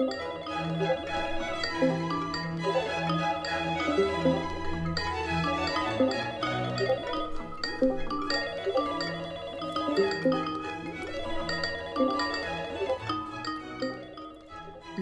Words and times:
Le 0.00 0.06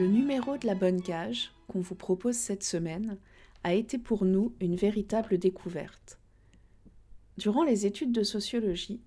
numéro 0.06 0.56
de 0.56 0.66
la 0.66 0.74
bonne 0.74 1.02
cage 1.02 1.52
qu'on 1.68 1.80
vous 1.80 1.94
propose 1.94 2.34
cette 2.34 2.64
semaine 2.64 3.18
a 3.64 3.74
été 3.74 3.98
pour 3.98 4.24
nous 4.24 4.54
une 4.60 4.76
véritable 4.76 5.36
découverte. 5.36 6.18
Durant 7.36 7.64
les 7.64 7.84
études 7.84 8.12
de 8.12 8.22
sociologie, 8.22 9.02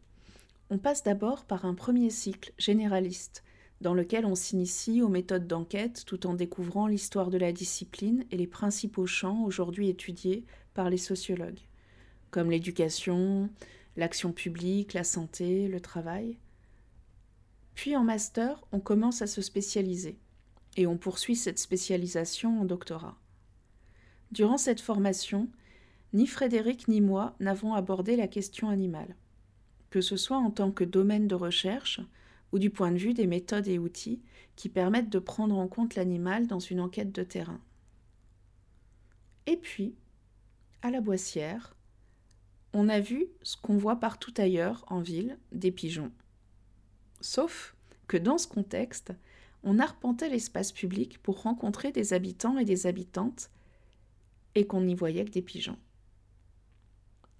on 0.70 0.78
passe 0.78 1.02
d'abord 1.02 1.46
par 1.46 1.66
un 1.66 1.74
premier 1.74 2.12
cycle 2.12 2.54
généraliste, 2.60 3.44
dans 3.82 3.94
lequel 3.94 4.26
on 4.26 4.36
s'initie 4.36 5.02
aux 5.02 5.08
méthodes 5.08 5.48
d'enquête 5.48 6.04
tout 6.06 6.28
en 6.28 6.34
découvrant 6.34 6.88
l'histoire 6.88 7.30
de 7.30 7.38
la 7.38 7.52
discipline 7.52 8.26
et 8.32 8.38
les 8.38 8.48
principaux 8.48 9.08
champs 9.08 9.44
aujourd'hui 9.44 9.90
étudiés 9.90 10.46
par 10.74 10.90
les 10.90 10.98
sociologues, 10.98 11.62
comme 12.32 12.52
l'éducation, 12.52 13.50
l'action 13.96 14.32
publique, 14.32 14.94
la 14.94 15.04
santé, 15.04 15.68
le 15.68 15.80
travail. 15.80 16.38
Puis 17.76 17.96
en 17.96 18.04
master, 18.04 18.64
on 18.72 18.80
commence 18.80 19.22
à 19.22 19.28
se 19.28 19.42
spécialiser, 19.42 20.18
et 20.76 20.86
on 20.86 20.98
poursuit 20.98 21.36
cette 21.36 21.60
spécialisation 21.60 22.62
en 22.62 22.66
doctorat. 22.66 23.18
Durant 24.32 24.58
cette 24.58 24.82
formation, 24.82 25.48
ni 26.14 26.28
Frédéric 26.28 26.88
ni 26.88 27.02
moi 27.02 27.36
n'avons 27.40 27.74
abordé 27.74 28.16
la 28.16 28.28
question 28.28 28.70
animale, 28.70 29.16
que 29.90 30.02
ce 30.02 30.18
soit 30.18 30.38
en 30.38 30.52
tant 30.52 30.72
que 30.72 30.84
domaine 30.84 31.28
de 31.28 31.36
recherche 31.36 32.02
ou 32.52 32.60
du 32.60 32.70
point 32.70 32.92
de 32.92 32.98
vue 32.98 33.14
des 33.14 33.28
méthodes 33.28 33.68
et 33.68 33.80
outils 33.80 34.22
qui 34.56 34.70
permettent 34.70 35.10
de 35.10 35.20
prendre 35.20 35.58
en 35.58 35.68
compte 35.68 35.96
l'animal 35.96 36.48
dans 36.48 36.60
une 36.60 36.80
enquête 36.80 37.12
de 37.12 37.24
terrain. 37.24 37.62
Et 39.46 39.58
puis, 39.58 39.96
à 40.82 40.92
la 40.92 41.02
Boissière, 41.02 41.76
on 42.74 42.90
a 42.90 43.00
vu 43.00 43.28
ce 43.42 43.58
qu'on 43.58 43.78
voit 43.78 44.00
partout 44.00 44.34
ailleurs 44.38 44.86
en 44.88 45.00
ville, 45.02 45.38
des 45.52 45.72
pigeons. 45.72 46.12
Sauf 47.22 47.76
que 48.08 48.18
dans 48.18 48.38
ce 48.38 48.48
contexte, 48.48 49.12
on 49.64 49.80
arpentait 49.80 50.30
l'espace 50.30 50.72
public 50.72 51.18
pour 51.22 51.42
rencontrer 51.42 51.92
des 51.92 52.14
habitants 52.14 52.58
et 52.58 52.66
des 52.66 52.88
habitantes 52.88 53.50
et 54.56 54.66
qu'on 54.66 54.82
n'y 54.82 54.96
voyait 54.96 55.26
que 55.26 55.32
des 55.32 55.42
pigeons. 55.42 55.78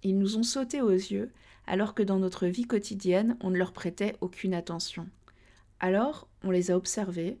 Ils 0.02 0.18
nous 0.18 0.36
ont 0.36 0.42
sauté 0.42 0.80
aux 0.80 0.90
yeux 0.90 1.32
alors 1.70 1.94
que 1.94 2.02
dans 2.02 2.18
notre 2.18 2.48
vie 2.48 2.64
quotidienne 2.64 3.36
on 3.40 3.50
ne 3.50 3.56
leur 3.56 3.72
prêtait 3.72 4.16
aucune 4.20 4.54
attention. 4.54 5.06
Alors 5.78 6.28
on 6.42 6.50
les 6.50 6.72
a 6.72 6.76
observés, 6.76 7.38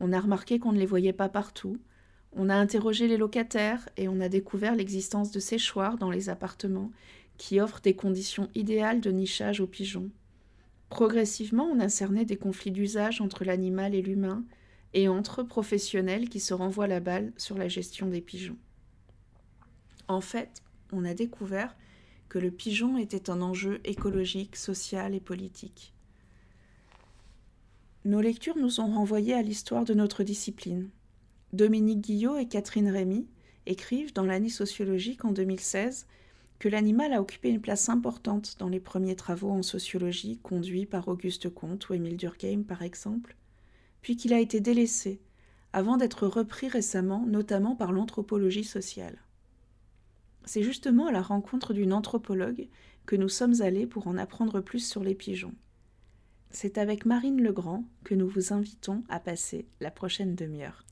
on 0.00 0.12
a 0.12 0.18
remarqué 0.18 0.58
qu'on 0.58 0.72
ne 0.72 0.80
les 0.80 0.84
voyait 0.84 1.12
pas 1.12 1.28
partout, 1.28 1.78
on 2.32 2.48
a 2.48 2.56
interrogé 2.56 3.06
les 3.06 3.16
locataires 3.16 3.88
et 3.96 4.08
on 4.08 4.20
a 4.20 4.28
découvert 4.28 4.74
l'existence 4.74 5.30
de 5.30 5.38
séchoirs 5.38 5.96
dans 5.96 6.10
les 6.10 6.28
appartements 6.28 6.90
qui 7.36 7.60
offrent 7.60 7.80
des 7.80 7.94
conditions 7.94 8.48
idéales 8.56 9.00
de 9.00 9.12
nichage 9.12 9.60
aux 9.60 9.68
pigeons. 9.68 10.10
Progressivement, 10.88 11.70
on 11.72 11.78
a 11.78 11.88
cerné 11.88 12.24
des 12.24 12.36
conflits 12.36 12.72
d'usage 12.72 13.20
entre 13.20 13.44
l'animal 13.44 13.94
et 13.94 14.02
l'humain 14.02 14.44
et 14.92 15.06
entre 15.06 15.44
professionnels 15.44 16.28
qui 16.28 16.40
se 16.40 16.52
renvoient 16.52 16.88
la 16.88 16.98
balle 16.98 17.32
sur 17.36 17.56
la 17.56 17.68
gestion 17.68 18.08
des 18.08 18.22
pigeons. 18.22 18.58
En 20.08 20.20
fait, 20.20 20.62
on 20.90 21.04
a 21.04 21.14
découvert 21.14 21.76
que 22.28 22.38
le 22.38 22.50
pigeon 22.50 22.98
était 22.98 23.30
un 23.30 23.40
enjeu 23.40 23.80
écologique, 23.84 24.56
social 24.56 25.14
et 25.14 25.20
politique. 25.20 25.92
Nos 28.04 28.20
lectures 28.20 28.56
nous 28.56 28.80
ont 28.80 28.86
renvoyés 28.86 29.34
à 29.34 29.42
l'histoire 29.42 29.84
de 29.84 29.94
notre 29.94 30.22
discipline. 30.22 30.90
Dominique 31.52 32.00
Guillot 32.00 32.36
et 32.38 32.46
Catherine 32.46 32.88
Rémy 32.88 33.26
écrivent 33.66 34.12
dans 34.12 34.24
l'année 34.24 34.48
sociologique 34.48 35.24
en 35.24 35.32
2016 35.32 36.06
que 36.58 36.68
l'animal 36.68 37.12
a 37.12 37.20
occupé 37.20 37.50
une 37.50 37.60
place 37.60 37.88
importante 37.88 38.56
dans 38.58 38.68
les 38.68 38.80
premiers 38.80 39.16
travaux 39.16 39.50
en 39.50 39.62
sociologie 39.62 40.38
conduits 40.38 40.86
par 40.86 41.08
Auguste 41.08 41.48
Comte 41.50 41.88
ou 41.88 41.94
Émile 41.94 42.16
Durkheim 42.16 42.62
par 42.62 42.82
exemple, 42.82 43.36
puis 44.02 44.16
qu'il 44.16 44.32
a 44.32 44.40
été 44.40 44.60
délaissé 44.60 45.20
avant 45.72 45.96
d'être 45.96 46.26
repris 46.26 46.68
récemment 46.68 47.24
notamment 47.26 47.76
par 47.76 47.92
l'anthropologie 47.92 48.64
sociale. 48.64 49.18
C'est 50.50 50.62
justement 50.62 51.08
à 51.08 51.12
la 51.12 51.20
rencontre 51.20 51.74
d'une 51.74 51.92
anthropologue 51.92 52.68
que 53.04 53.16
nous 53.16 53.28
sommes 53.28 53.60
allés 53.60 53.86
pour 53.86 54.08
en 54.08 54.16
apprendre 54.16 54.62
plus 54.62 54.78
sur 54.78 55.04
les 55.04 55.14
pigeons. 55.14 55.52
C'est 56.50 56.78
avec 56.78 57.04
Marine 57.04 57.42
Legrand 57.42 57.84
que 58.02 58.14
nous 58.14 58.26
vous 58.26 58.54
invitons 58.54 59.02
à 59.10 59.20
passer 59.20 59.66
la 59.82 59.90
prochaine 59.90 60.34
demi-heure. 60.34 60.86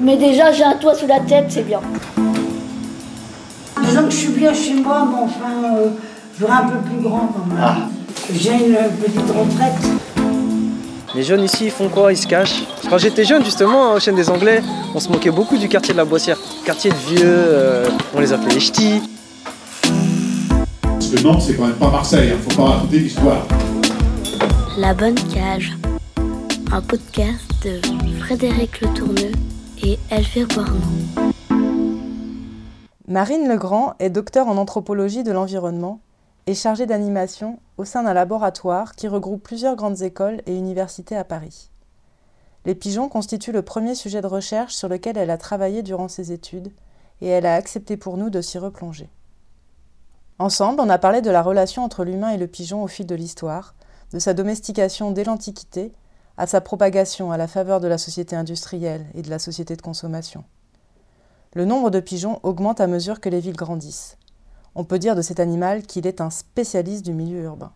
Mais 0.00 0.18
déjà, 0.18 0.52
j'ai 0.52 0.64
un 0.64 0.76
toit 0.76 0.94
sous 0.94 1.06
la 1.06 1.20
tête, 1.20 1.46
c'est 1.50 1.64
bien. 1.64 1.80
Disons 3.82 4.04
que 4.04 4.10
je 4.10 4.16
suis 4.16 4.32
bien 4.32 4.52
chez 4.52 4.74
moi, 4.74 5.08
mais 5.10 5.22
enfin, 5.22 5.76
euh, 5.76 5.90
je 6.34 6.40
voudrais 6.40 6.56
un 6.56 6.68
peu 6.68 6.78
plus 6.78 7.00
grand 7.00 7.28
quand 7.28 7.46
même. 7.46 7.58
Ah. 7.60 7.76
J'ai 8.32 8.52
une 8.52 8.76
petite 9.00 9.30
retraite. 9.30 9.74
Les 11.14 11.22
jeunes 11.22 11.44
ici, 11.44 11.66
ils 11.66 11.70
font 11.70 11.88
quoi? 11.88 12.12
Ils 12.12 12.16
se 12.16 12.26
cachent? 12.26 12.64
Quand 12.90 12.98
j'étais 12.98 13.24
jeune, 13.24 13.44
justement, 13.44 13.92
au 13.92 14.00
chaîne 14.00 14.16
des 14.16 14.28
Anglais, 14.30 14.60
on 14.94 15.00
se 15.00 15.08
moquait 15.08 15.30
beaucoup 15.30 15.56
du 15.56 15.68
quartier 15.68 15.94
de 15.94 15.98
la 15.98 16.04
Boissière. 16.04 16.38
Quartier 16.64 16.90
de 16.90 16.96
vieux, 16.96 17.22
euh, 17.24 17.88
on 18.14 18.20
les 18.20 18.32
appelait 18.32 18.54
les 18.54 18.60
ch'tis. 18.60 19.00
Parce 20.82 21.08
que 21.08 21.22
Nantes, 21.22 21.42
c'est 21.42 21.54
quand 21.54 21.66
même 21.66 21.76
pas 21.76 21.90
Marseille, 21.90 22.32
hein, 22.32 22.38
faut 22.48 22.56
pas 22.60 22.70
raconter 22.70 22.98
l'histoire. 22.98 23.46
La 24.76 24.92
Bonne 24.92 25.14
Cage, 25.32 25.76
un 26.72 26.80
podcast 26.80 27.44
de 27.64 27.80
Frédéric 28.18 28.80
Le 28.80 28.88
Tourneux 28.88 29.32
et 29.84 29.98
Elvire 30.10 30.48
Boirmont. 30.48 30.80
Marine 33.06 33.48
Legrand 33.48 33.94
est 34.00 34.10
docteur 34.10 34.48
en 34.48 34.56
anthropologie 34.56 35.22
de 35.22 35.30
l'environnement 35.30 36.00
et 36.46 36.54
chargée 36.54 36.86
d'animation 36.86 37.58
au 37.76 37.84
sein 37.84 38.02
d'un 38.02 38.12
laboratoire 38.12 38.94
qui 38.94 39.08
regroupe 39.08 39.42
plusieurs 39.42 39.76
grandes 39.76 40.02
écoles 40.02 40.42
et 40.46 40.56
universités 40.56 41.16
à 41.16 41.24
Paris. 41.24 41.70
Les 42.64 42.74
pigeons 42.74 43.08
constituent 43.08 43.52
le 43.52 43.62
premier 43.62 43.94
sujet 43.94 44.22
de 44.22 44.26
recherche 44.26 44.74
sur 44.74 44.88
lequel 44.88 45.18
elle 45.18 45.30
a 45.30 45.38
travaillé 45.38 45.82
durant 45.82 46.08
ses 46.08 46.32
études 46.32 46.72
et 47.20 47.28
elle 47.28 47.46
a 47.46 47.54
accepté 47.54 47.96
pour 47.96 48.16
nous 48.16 48.30
de 48.30 48.40
s'y 48.40 48.58
replonger. 48.58 49.10
Ensemble, 50.38 50.80
on 50.80 50.88
a 50.88 50.98
parlé 50.98 51.20
de 51.20 51.30
la 51.30 51.42
relation 51.42 51.84
entre 51.84 52.04
l'humain 52.04 52.30
et 52.30 52.38
le 52.38 52.48
pigeon 52.48 52.82
au 52.82 52.88
fil 52.88 53.06
de 53.06 53.14
l'histoire, 53.14 53.74
de 54.12 54.18
sa 54.18 54.34
domestication 54.34 55.10
dès 55.10 55.24
l'Antiquité 55.24 55.92
à 56.36 56.46
sa 56.46 56.60
propagation 56.60 57.30
à 57.30 57.36
la 57.36 57.46
faveur 57.46 57.80
de 57.80 57.86
la 57.86 57.98
société 57.98 58.34
industrielle 58.34 59.06
et 59.14 59.22
de 59.22 59.30
la 59.30 59.38
société 59.38 59.76
de 59.76 59.82
consommation. 59.82 60.44
Le 61.54 61.64
nombre 61.64 61.90
de 61.90 62.00
pigeons 62.00 62.40
augmente 62.42 62.80
à 62.80 62.88
mesure 62.88 63.20
que 63.20 63.28
les 63.28 63.38
villes 63.38 63.56
grandissent. 63.56 64.16
On 64.74 64.84
peut 64.84 64.98
dire 64.98 65.14
de 65.14 65.22
cet 65.22 65.40
animal 65.40 65.82
qu'il 65.82 66.06
est 66.06 66.20
un 66.20 66.30
spécialiste 66.30 67.04
du 67.04 67.12
milieu 67.12 67.42
urbain. 67.42 67.72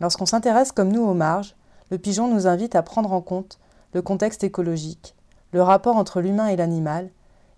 Lorsqu'on 0.00 0.26
s'intéresse 0.26 0.72
comme 0.72 0.92
nous 0.92 1.02
aux 1.02 1.14
marges, 1.14 1.56
le 1.90 1.98
pigeon 1.98 2.32
nous 2.32 2.46
invite 2.46 2.74
à 2.74 2.82
prendre 2.82 3.12
en 3.12 3.20
compte 3.20 3.58
le 3.92 4.02
contexte 4.02 4.44
écologique, 4.44 5.14
le 5.52 5.62
rapport 5.62 5.96
entre 5.96 6.20
l'humain 6.20 6.48
et 6.48 6.56
l'animal, 6.56 7.10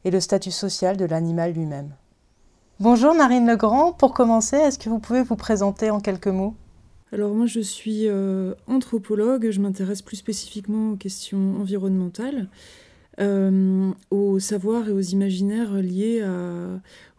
et 0.05 0.11
le 0.11 0.21
statut 0.21 0.53
social 0.53 0.97
de 0.97 1.05
l'animal 1.05 1.53
lui-même. 1.53 1.91
Bonjour 2.79 3.15
Marine 3.15 3.47
Legrand, 3.47 3.93
pour 3.93 4.13
commencer, 4.13 4.57
est-ce 4.57 4.79
que 4.79 4.91
vous 4.91 4.99
pouvez 4.99 5.23
vous 5.23 5.35
présenter 5.35 5.91
en 5.91 5.99
quelques 5.99 6.29
mots? 6.29 6.55
Alors 7.11 7.35
moi 7.35 7.47
je 7.47 7.61
suis 7.61 8.07
euh, 8.07 8.55
anthropologue, 8.69 9.51
je 9.51 9.61
m'intéresse 9.61 10.03
plus 10.03 10.17
spécifiquement 10.17 10.93
aux 10.93 10.97
questions 10.97 11.57
environnementales, 11.59 12.49
euh, 13.19 13.91
aux 14.11 14.39
savoirs 14.39 14.89
et 14.89 14.93
aux 14.93 15.01
imaginaires 15.01 15.75
liés 15.75 16.23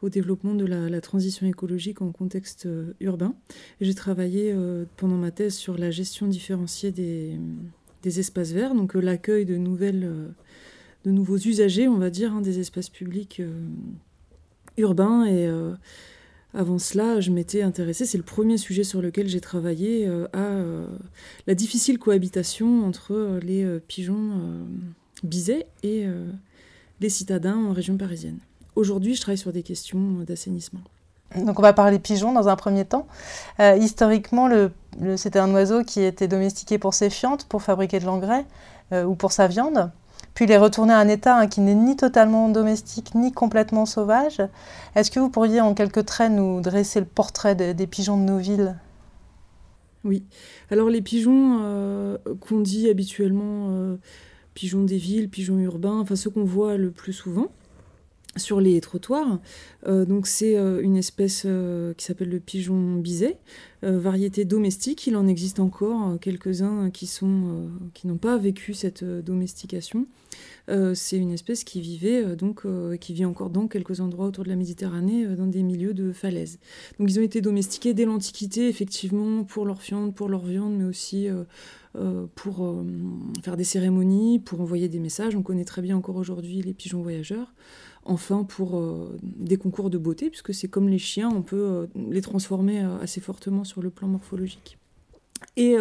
au 0.01 0.09
développement 0.09 0.53
de 0.53 0.65
la, 0.65 1.01
transition 1.01 1.47
écologique 1.47 2.01
en 2.01 2.11
contexte 2.11 2.65
euh, 2.65 2.93
urbain. 2.99 3.35
J'ai 3.81 3.93
travaillé 3.93 4.55
pendant 4.97 5.17
ma 5.17 5.31
thèse 5.31 5.55
sur 5.55 5.77
la 5.77 5.91
gestion 5.91 6.27
différenciée 6.27 6.91
des, 6.91 7.39
espaces 8.19 8.51
verts, 8.51 8.73
donc 8.73 8.93
l'accueil 8.93 9.45
de, 9.45 9.57
nouvelles, 9.57 10.09
de 11.03 11.11
nouveaux 11.11 11.37
usagers, 11.37 11.89
on 11.89 11.97
va 11.97 12.09
dire, 12.09 12.31
hein, 12.31 12.39
des 12.39 12.59
espaces 12.59 12.89
publics 12.89 13.41
urbains 14.77 15.25
et 15.25 15.49
avant 16.57 16.79
cela, 16.79 17.19
je 17.19 17.29
m'étais 17.29 17.61
intéressée, 17.61 18.05
c'est 18.05 18.17
le 18.17 18.23
premier 18.23 18.57
sujet 18.57 18.83
sur 18.83 19.01
lequel 19.01 19.27
j'ai 19.27 19.41
travaillé, 19.41 20.07
euh, 20.07 20.27
à 20.33 20.45
euh, 20.45 20.87
la 21.45 21.55
difficile 21.55 21.99
cohabitation 21.99 22.85
entre 22.85 23.11
euh, 23.13 23.39
les 23.41 23.79
pigeons 23.87 24.31
bisets 25.23 25.67
et 25.83 26.05
les 26.99 27.09
citadins 27.09 27.57
en 27.57 27.73
région 27.73 27.97
parisienne. 27.97 28.39
Aujourd'hui, 28.75 29.15
je 29.15 29.21
travaille 29.21 29.37
sur 29.37 29.51
des 29.51 29.63
questions 29.63 30.23
d'assainissement. 30.25 30.81
Donc 31.35 31.59
on 31.59 31.61
va 31.61 31.73
parler 31.73 31.99
pigeons 31.99 32.31
dans 32.31 32.47
un 32.47 32.55
premier 32.55 32.85
temps. 32.85 33.07
historiquement, 33.59 34.47
le, 34.47 34.71
c'était 35.17 35.39
un 35.39 35.51
oiseau 35.53 35.83
qui 35.83 36.01
était 36.01 36.27
domestiqué 36.27 36.77
pour 36.77 36.93
ses 36.93 37.09
fientes, 37.09 37.45
pour 37.45 37.61
fabriquer 37.61 37.99
de 37.99 38.05
l'engrais 38.05 38.45
ou 38.91 39.15
pour 39.15 39.31
sa 39.31 39.47
viande. 39.47 39.91
puis 40.33 40.45
les 40.45 40.57
retourner 40.57 40.93
à 40.93 40.99
un 40.99 41.07
état 41.07 41.37
hein, 41.37 41.47
qui 41.47 41.61
n'est 41.61 41.75
ni 41.75 41.95
totalement 41.95 42.47
domestique 42.49 43.15
ni 43.15 43.31
complètement 43.31 43.85
sauvage. 43.85 44.41
Est-ce 44.95 45.11
que 45.11 45.19
vous 45.19 45.29
pourriez 45.29 45.61
en 45.61 45.73
quelques 45.73 46.05
traits 46.05 46.31
nous 46.31 46.61
dresser 46.61 46.99
le 46.99 47.05
portrait 47.05 47.55
des, 47.55 47.87
pigeons 47.87 48.17
de 48.17 48.23
nos 48.23 48.37
villes? 48.37 48.75
Oui. 50.03 50.23
Alors 50.71 50.89
les 50.89 51.01
pigeons 51.01 51.59
euh, 51.61 52.17
qu'on 52.39 52.59
dit 52.59 52.89
habituellement 52.89 53.67
euh, 53.71 53.97
pigeons 54.57 54.83
des 54.83 54.97
villes, 54.97 55.29
pigeons 55.29 55.59
urbains, 55.59 55.99
enfin 55.99 56.15
ceux 56.15 56.31
qu'on 56.31 56.43
voit 56.43 56.77
le 56.77 56.89
plus 56.89 57.13
souvent, 57.13 57.51
sur 58.37 58.59
les 58.59 58.81
trottoirs. 58.81 59.39
Euh, 59.85 60.03
donc 60.03 60.25
c'est 60.25 60.57
euh, 60.57 60.81
une 60.81 60.97
espèce 60.97 61.43
euh, 61.45 61.93
qui 61.93 62.05
s'appelle 62.05 62.29
le 62.29 62.39
pigeon 62.39 62.95
biset, 62.95 63.37
variété 63.83 64.45
domestique. 64.45 65.05
Il 65.05 65.15
en 65.15 65.27
existe 65.27 65.59
encore 65.59 66.19
quelques-uns 66.19 66.89
qui 66.89 67.07
qui 67.93 68.07
n'ont 68.07 68.17
pas 68.17 68.35
vécu 68.37 68.73
cette 68.73 69.03
domestication. 69.03 70.07
c'est 70.95 71.17
une 71.17 71.31
espèce 71.31 71.63
qui 71.63 71.79
vivait 71.79 72.35
donc 72.35 72.63
qui 72.99 73.13
vit 73.13 73.25
encore 73.25 73.51
dans 73.51 73.67
quelques 73.67 74.01
endroits 74.01 74.25
autour 74.25 74.45
de 74.45 74.49
la 74.49 74.55
Méditerranée 74.55 75.27
dans 75.27 75.45
des 75.45 75.61
milieux 75.61 75.93
de 75.93 76.11
falaises. 76.11 76.57
Donc 76.99 77.11
ils 77.11 77.19
ont 77.19 77.23
été 77.23 77.39
domestiqués 77.39 77.93
dès 77.93 78.05
l'Antiquité 78.05 78.67
effectivement 78.67 79.43
pour 79.43 79.63
leur 79.63 79.77
viande, 79.77 80.15
pour 80.15 80.27
leur 80.27 80.43
viande, 80.43 80.75
mais 80.75 80.85
aussi 80.85 81.27
pour 82.35 82.75
faire 83.43 83.57
des 83.57 83.63
cérémonies, 83.63 84.39
pour 84.39 84.61
envoyer 84.61 84.89
des 84.89 84.99
messages. 84.99 85.35
On 85.35 85.41
connaît 85.41 85.65
très 85.65 85.81
bien 85.81 85.97
encore 85.97 86.15
aujourd'hui 86.15 86.61
les 86.61 86.73
pigeons 86.73 87.01
voyageurs 87.01 87.53
enfin 88.07 88.43
pour 88.43 88.77
euh, 88.77 89.17
des 89.21 89.57
concours 89.57 89.89
de 89.89 89.97
beauté, 89.97 90.29
puisque 90.29 90.53
c'est 90.53 90.67
comme 90.67 90.87
les 90.87 90.97
chiens, 90.97 91.29
on 91.29 91.41
peut 91.41 91.55
euh, 91.55 91.87
les 92.09 92.21
transformer 92.21 92.81
euh, 92.81 92.97
assez 92.99 93.21
fortement 93.21 93.63
sur 93.63 93.81
le 93.81 93.89
plan 93.89 94.07
morphologique. 94.07 94.77
Et 95.57 95.75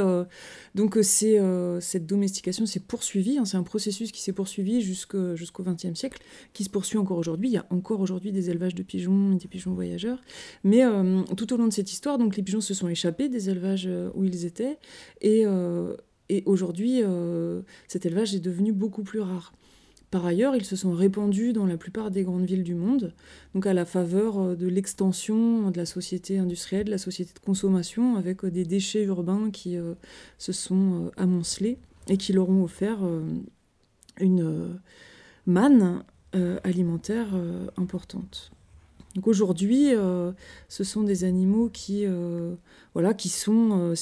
donc 0.74 0.98
c'est, 1.02 1.38
cette 1.80 2.06
domestication 2.06 2.64
s'est 2.66 2.80
poursuivie, 2.80 3.38
hein, 3.38 3.44
c'est 3.44 3.58
un 3.58 3.62
processus 3.62 4.10
qui 4.10 4.22
s'est 4.22 4.32
poursuivi 4.32 4.80
jusqu'au 4.80 5.62
XXe 5.62 5.94
siècle, 5.94 6.22
qui 6.54 6.64
se 6.64 6.70
poursuit 6.70 6.98
encore 6.98 7.18
aujourd'hui. 7.18 7.50
Il 7.50 7.52
y 7.52 7.58
a 7.58 7.66
encore 7.70 8.00
aujourd'hui 8.00 8.32
des 8.32 8.48
élevages 8.50 8.74
de 8.74 8.82
pigeons 8.82 9.32
et 9.32 9.36
des 9.36 9.48
pigeons 9.48 9.74
voyageurs. 9.74 10.18
Mais 10.64 10.82
tout 11.36 11.52
au 11.52 11.56
long 11.58 11.66
de 11.66 11.72
cette 11.72 11.92
histoire, 11.92 12.16
donc 12.16 12.36
les 12.36 12.42
pigeons 12.42 12.62
se 12.62 12.72
sont 12.72 12.88
échappés 12.88 13.28
des 13.28 13.50
élevages 13.50 13.88
où 14.14 14.24
ils 14.24 14.46
étaient, 14.46 14.78
et, 15.20 15.44
et 16.30 16.42
aujourd'hui, 16.46 17.02
cet 17.86 18.06
élevage 18.06 18.34
est 18.34 18.40
devenu 18.40 18.72
beaucoup 18.72 19.02
plus 19.02 19.20
rare. 19.20 19.52
Par 20.16 20.24
ailleurs, 20.24 20.56
ils 20.56 20.64
se 20.64 20.76
sont 20.76 20.92
répandus 20.92 21.52
dans 21.52 21.66
la 21.66 21.76
plupart 21.76 22.10
des 22.10 22.22
grandes 22.22 22.46
villes 22.46 22.62
du 22.62 22.74
monde, 22.74 23.12
donc 23.54 23.66
à 23.66 23.74
la 23.74 23.84
faveur 23.84 24.38
euh, 24.38 24.54
de 24.56 24.66
l'extension 24.66 25.70
de 25.70 25.76
la 25.76 25.84
société 25.84 26.38
industrielle, 26.38 26.86
de 26.86 26.90
la 26.90 26.96
société 26.96 27.34
de 27.34 27.38
consommation, 27.38 28.16
avec 28.16 28.42
euh, 28.42 28.50
des 28.50 28.64
déchets 28.64 29.04
urbains 29.04 29.50
qui 29.50 29.76
euh, 29.76 29.92
se 30.38 30.52
sont 30.52 31.10
amoncelés 31.18 31.76
et 32.08 32.16
qui 32.16 32.32
leur 32.32 32.48
ont 32.48 32.64
offert 32.64 33.00
une 34.18 34.78
manne 35.44 36.02
alimentaire 36.64 37.26
importante. 37.76 38.52
Donc 39.16 39.26
aujourd'hui, 39.26 39.90
ce 40.68 40.84
sont 40.84 41.02
des 41.02 41.24
animaux 41.24 41.68
qui, 41.68 42.06
voilà, 42.94 43.12
qui 43.12 43.28
sont 43.28 43.92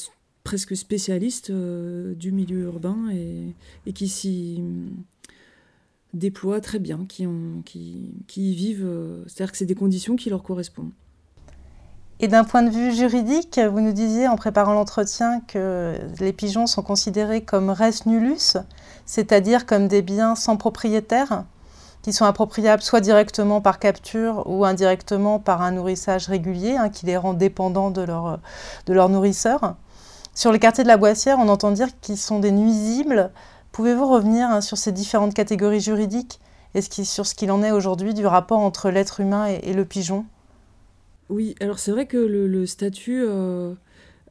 presque 0.44 0.76
spécialistes 0.76 1.50
du 1.50 2.30
milieu 2.30 2.64
urbain 2.64 3.08
et, 3.10 3.54
et 3.86 3.94
qui 3.94 4.08
s'y 4.08 4.62
déploient 6.14 6.60
très 6.60 6.78
bien, 6.78 7.06
qui, 7.08 7.26
qui 8.26 8.52
y 8.52 8.54
vivent. 8.54 8.86
Euh, 8.86 9.24
c'est-à-dire 9.26 9.52
que 9.52 9.58
c'est 9.58 9.66
des 9.66 9.74
conditions 9.74 10.16
qui 10.16 10.30
leur 10.30 10.42
correspondent. 10.42 10.92
Et 12.20 12.28
d'un 12.28 12.44
point 12.44 12.62
de 12.62 12.70
vue 12.70 12.94
juridique, 12.94 13.58
vous 13.58 13.80
nous 13.80 13.92
disiez 13.92 14.28
en 14.28 14.36
préparant 14.36 14.72
l'entretien 14.72 15.40
que 15.40 15.98
les 16.20 16.32
pigeons 16.32 16.66
sont 16.66 16.82
considérés 16.82 17.42
comme 17.42 17.70
res 17.70 18.06
nullus, 18.06 18.56
c'est-à-dire 19.04 19.66
comme 19.66 19.88
des 19.88 20.00
biens 20.00 20.36
sans 20.36 20.56
propriétaire, 20.56 21.44
qui 22.02 22.12
sont 22.12 22.24
appropriables 22.24 22.82
soit 22.82 23.00
directement 23.00 23.60
par 23.60 23.78
capture 23.78 24.44
ou 24.46 24.64
indirectement 24.64 25.40
par 25.40 25.62
un 25.62 25.72
nourrissage 25.72 26.28
régulier, 26.28 26.76
hein, 26.76 26.88
qui 26.88 27.06
les 27.06 27.16
rend 27.16 27.34
dépendants 27.34 27.90
de 27.90 28.02
leur, 28.02 28.38
de 28.86 28.92
leur 28.92 29.08
nourrisseur. 29.08 29.74
Sur 30.34 30.52
les 30.52 30.58
quartiers 30.58 30.84
de 30.84 30.88
la 30.88 30.96
Boissière, 30.96 31.38
on 31.40 31.48
entend 31.48 31.72
dire 31.72 31.88
qu'ils 32.00 32.18
sont 32.18 32.38
des 32.38 32.52
nuisibles 32.52 33.30
Pouvez-vous 33.74 34.08
revenir 34.08 34.50
hein, 34.50 34.60
sur 34.60 34.78
ces 34.78 34.92
différentes 34.92 35.34
catégories 35.34 35.80
juridiques 35.80 36.38
et 36.76 36.80
sur 36.80 37.26
ce 37.26 37.34
qu'il 37.34 37.50
en 37.50 37.60
est 37.60 37.72
aujourd'hui 37.72 38.14
du 38.14 38.24
rapport 38.24 38.60
entre 38.60 38.88
l'être 38.88 39.18
humain 39.18 39.46
et, 39.46 39.72
le 39.72 39.84
pigeon? 39.84 40.26
Oui, 41.28 41.56
alors 41.58 41.80
c'est 41.80 41.90
vrai 41.90 42.06
que 42.06 42.16
le, 42.16 42.66
statut 42.66 43.24
euh, 43.26 43.74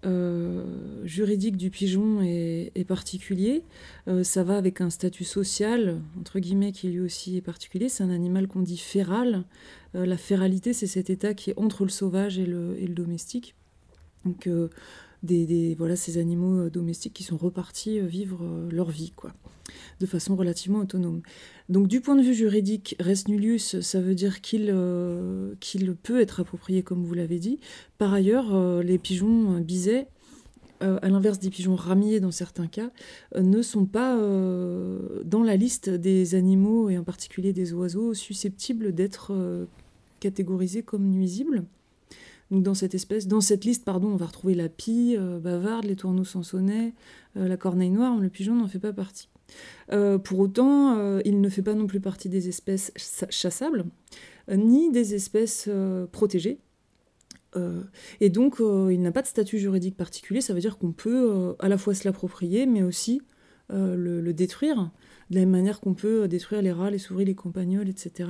euh, 0.06 0.63
juridique 1.04 1.57
du 1.57 1.72
pigeon 1.72 2.22
est, 2.22 2.88
particulier. 2.88 3.66
Euh, 4.07 4.24
ça 4.24 4.45
va 4.45 4.56
avec 4.56 4.80
un 4.80 4.90
statut 4.90 5.25
social, 5.25 6.00
entre 6.18 6.40
guillemets, 6.40 6.72
qui 6.72 6.88
lui 6.88 7.01
aussi 7.01 7.36
est 7.36 7.42
particulier. 7.42 7.90
C'est 7.90 8.06
un 8.06 8.12
animal 8.12 8.48
qu'on 8.48 8.62
dit 8.62 8.78
féral. 8.78 9.44
la 9.94 10.18
féralité, 10.18 10.72
c'est 10.72 10.88
cet 10.88 11.10
état 11.10 11.34
qui 11.34 11.50
est 11.50 11.60
entre 11.60 11.84
le 11.84 11.90
sauvage 11.90 12.40
et 12.40 12.45
le, 12.45 12.78
et 12.80 12.88
domestique. 12.88 13.56
Des, 15.24 15.75
voilà, 15.78 15.96
ces 15.96 16.18
animaux 16.18 16.66
euh, 16.66 16.70
domestiques 16.70 17.14
qui 17.14 17.24
sont 17.24 17.38
repartis 17.38 18.00
euh, 18.00 18.06
vivre 18.06 18.40
euh, 18.44 18.70
leur 18.70 18.90
vie, 18.90 19.12
quoi, 19.16 19.34
de 20.00 20.06
façon 20.06 20.36
relativement 20.36 20.80
autonome. 20.80 21.22
Donc 21.70 21.88
du 21.88 22.02
point 22.02 22.16
de 22.16 22.22
vue 22.22 22.34
juridique, 22.34 22.96
res 23.00 23.28
nullius, 23.28 23.80
ça 23.80 24.02
veut 24.02 24.16
dire 24.16 24.42
qu'il 24.42 24.66
peut 26.04 26.20
être 26.20 26.42
approprié, 26.42 26.84
comme 26.84 27.04
vous 27.04 27.14
l'avez 27.14 27.40
dit. 27.40 27.60
Par 27.98 28.14
ailleurs, 28.14 28.81
les 28.84 28.98
pigeons 28.98 29.60
bisets, 29.62 30.08
à 30.81 31.08
l'inverse 31.08 31.40
des 31.40 31.50
pigeons 31.50 31.78
ramiers 31.78 32.19
dans 32.19 32.31
certains 32.31 32.68
cas, 32.68 32.92
ne 33.40 33.62
sont 33.62 33.86
pas 33.86 34.18
dans 34.18 35.44
la 35.44 35.56
liste 35.56 35.90
des 35.90 36.36
animaux, 36.36 36.90
et 36.90 36.98
en 36.98 37.06
particulier 37.06 37.54
des 37.54 37.72
oiseaux, 37.72 38.14
susceptibles 38.14 38.94
d'être 38.94 39.34
catégorisés 40.19 40.84
comme 40.84 41.06
nuisibles 41.10 41.64
dans 42.62 42.74
cette 42.74 42.96
espèce, 42.96 43.28
dans 43.28 43.42
cette 43.42 43.66
liste, 43.66 43.86
pardon, 43.86 44.10
on 44.10 44.16
va 44.16 44.28
retrouver 44.28 44.54
la 44.54 44.70
pie 44.70 45.16
euh, 45.18 45.40
bavarde, 45.40 45.86
les 45.86 45.96
tourneaux 45.96 46.24
sansonnets, 46.24 46.94
euh, 47.38 47.48
la 47.48 47.58
corneille 47.58 47.90
noire. 47.90 48.18
Le 48.18 48.30
pigeon 48.30 48.56
n'en 48.56 48.68
fait 48.68 48.80
pas 48.80 48.94
partie. 48.94 49.30
Euh, 49.92 50.18
pour 50.18 50.40
autant, 50.40 51.20
il 51.26 51.42
ne 51.42 51.50
fait 51.50 51.62
pas 51.62 51.74
non 51.74 51.88
plus 51.88 52.00
partie 52.00 52.30
des 52.30 52.48
espèces 52.48 52.92
chassables, 53.30 53.86
ni 54.52 54.92
des 54.92 55.14
espèces 55.16 55.70
protégées. 56.12 56.60
et 58.20 58.30
donc, 58.30 58.58
il 58.60 59.02
n'a 59.02 59.12
pas 59.12 59.22
de 59.22 59.28
statut 59.28 59.60
juridique 59.60 59.96
particulier. 59.96 60.42
Ça 60.42 60.54
veut 60.54 60.62
dire 60.62 60.78
qu'on 60.78 60.92
peut 60.92 61.56
à 61.60 61.70
la 61.70 61.78
fois 61.78 61.94
se 61.94 62.08
l'approprier, 62.08 62.66
mais 62.66 62.82
aussi 62.82 63.22
le, 63.70 64.32
détruire, 64.32 64.90
de 65.30 65.36
la 65.36 65.42
même 65.42 65.52
manière 65.52 65.82
qu'on 65.82 65.94
peut 65.94 66.28
détruire 66.28 66.62
les 66.62 66.72
rats, 66.72 66.90
les 66.90 66.98
souris, 66.98 67.26
les 67.26 67.36
campagnols, 67.36 67.90
etc. 67.90 68.30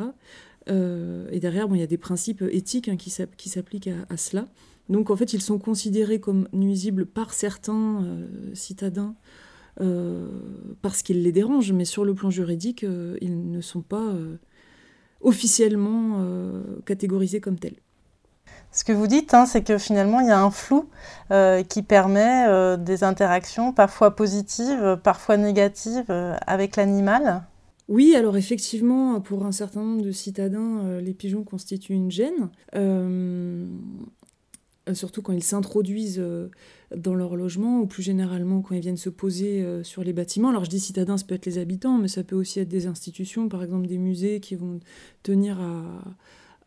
Euh, 0.69 1.27
et 1.31 1.39
derrière, 1.39 1.67
bon, 1.67 1.75
il 1.75 1.81
y 1.81 1.83
a 1.83 1.87
des 1.87 1.97
principes 1.97 2.43
éthiques 2.49 2.89
hein, 2.89 2.97
qui 2.97 3.49
s'appliquent 3.49 3.89
à, 4.09 4.17
cela. 4.17 4.45
Donc 4.89 5.09
en 5.09 5.15
fait, 5.15 5.33
ils 5.33 5.41
sont 5.41 5.59
considérés 5.59 6.19
comme 6.19 6.47
nuisibles 6.53 7.05
par 7.05 7.33
certains 7.33 8.03
euh, 8.03 8.27
citadins 8.53 9.15
euh, 9.81 10.27
parce 10.81 11.01
qu'ils 11.01 11.23
les 11.23 11.31
dérangent, 11.31 11.71
mais 11.71 11.85
sur 11.85 12.05
le 12.05 12.13
plan 12.13 12.29
juridique, 12.29 12.85
ils 13.21 13.51
ne 13.51 13.61
sont 13.61 13.81
pas 13.81 14.13
officiellement 15.21 16.25
catégorisés 16.85 17.39
comme 17.39 17.57
tels. 17.57 17.77
Ce 18.71 18.83
que 18.83 18.91
vous 18.91 19.07
dites, 19.07 19.33
hein, 19.33 19.45
c'est 19.45 19.63
que 19.63 19.77
finalement, 19.77 20.19
il 20.19 20.27
y 20.27 20.31
a 20.31 20.41
un 20.41 20.51
flou 20.51 20.89
qui 21.69 21.81
permet 21.81 22.77
des 22.77 23.03
interactions 23.03 23.71
parfois 23.71 24.15
positives, 24.15 24.99
parfois 25.01 25.37
négatives 25.37 26.11
avec 26.45 26.75
l'animal. 26.75 27.43
Oui, 27.89 28.15
alors 28.15 28.37
effectivement, 28.37 29.19
pour 29.19 29.45
un 29.45 29.51
certain 29.51 29.83
nombre 29.83 30.03
de 30.03 30.11
citadins, 30.11 30.85
euh, 30.85 31.01
les 31.01 31.13
pigeons 31.13 31.43
constituent 31.43 31.93
une 31.93 32.11
gêne. 32.11 32.49
Euh, 32.75 33.65
surtout 34.93 35.21
quand 35.21 35.33
ils 35.33 35.43
s'introduisent 35.43 36.19
euh, 36.19 36.49
dans 36.95 37.15
leur 37.15 37.35
logement 37.35 37.79
ou 37.79 37.85
plus 37.85 38.03
généralement 38.03 38.61
quand 38.61 38.75
ils 38.75 38.81
viennent 38.81 38.97
se 38.97 39.09
poser 39.09 39.65
sur 39.83 40.03
les 40.03 40.13
bâtiments. 40.13 40.49
Alors 40.49 40.65
je 40.65 40.69
dis 40.69 40.79
citadins, 40.79 41.17
ça 41.17 41.25
peut 41.25 41.35
être 41.35 41.45
les 41.45 41.57
habitants, 41.57 41.97
mais 41.97 42.07
ça 42.07 42.23
peut 42.23 42.35
aussi 42.35 42.59
être 42.59 42.69
des 42.69 42.87
institutions, 42.87 43.49
par 43.49 43.63
exemple 43.63 43.87
des 43.87 43.97
musées 43.97 44.39
qui 44.39 44.55
vont 44.55 44.79
tenir 45.23 45.59
à, 45.59 45.83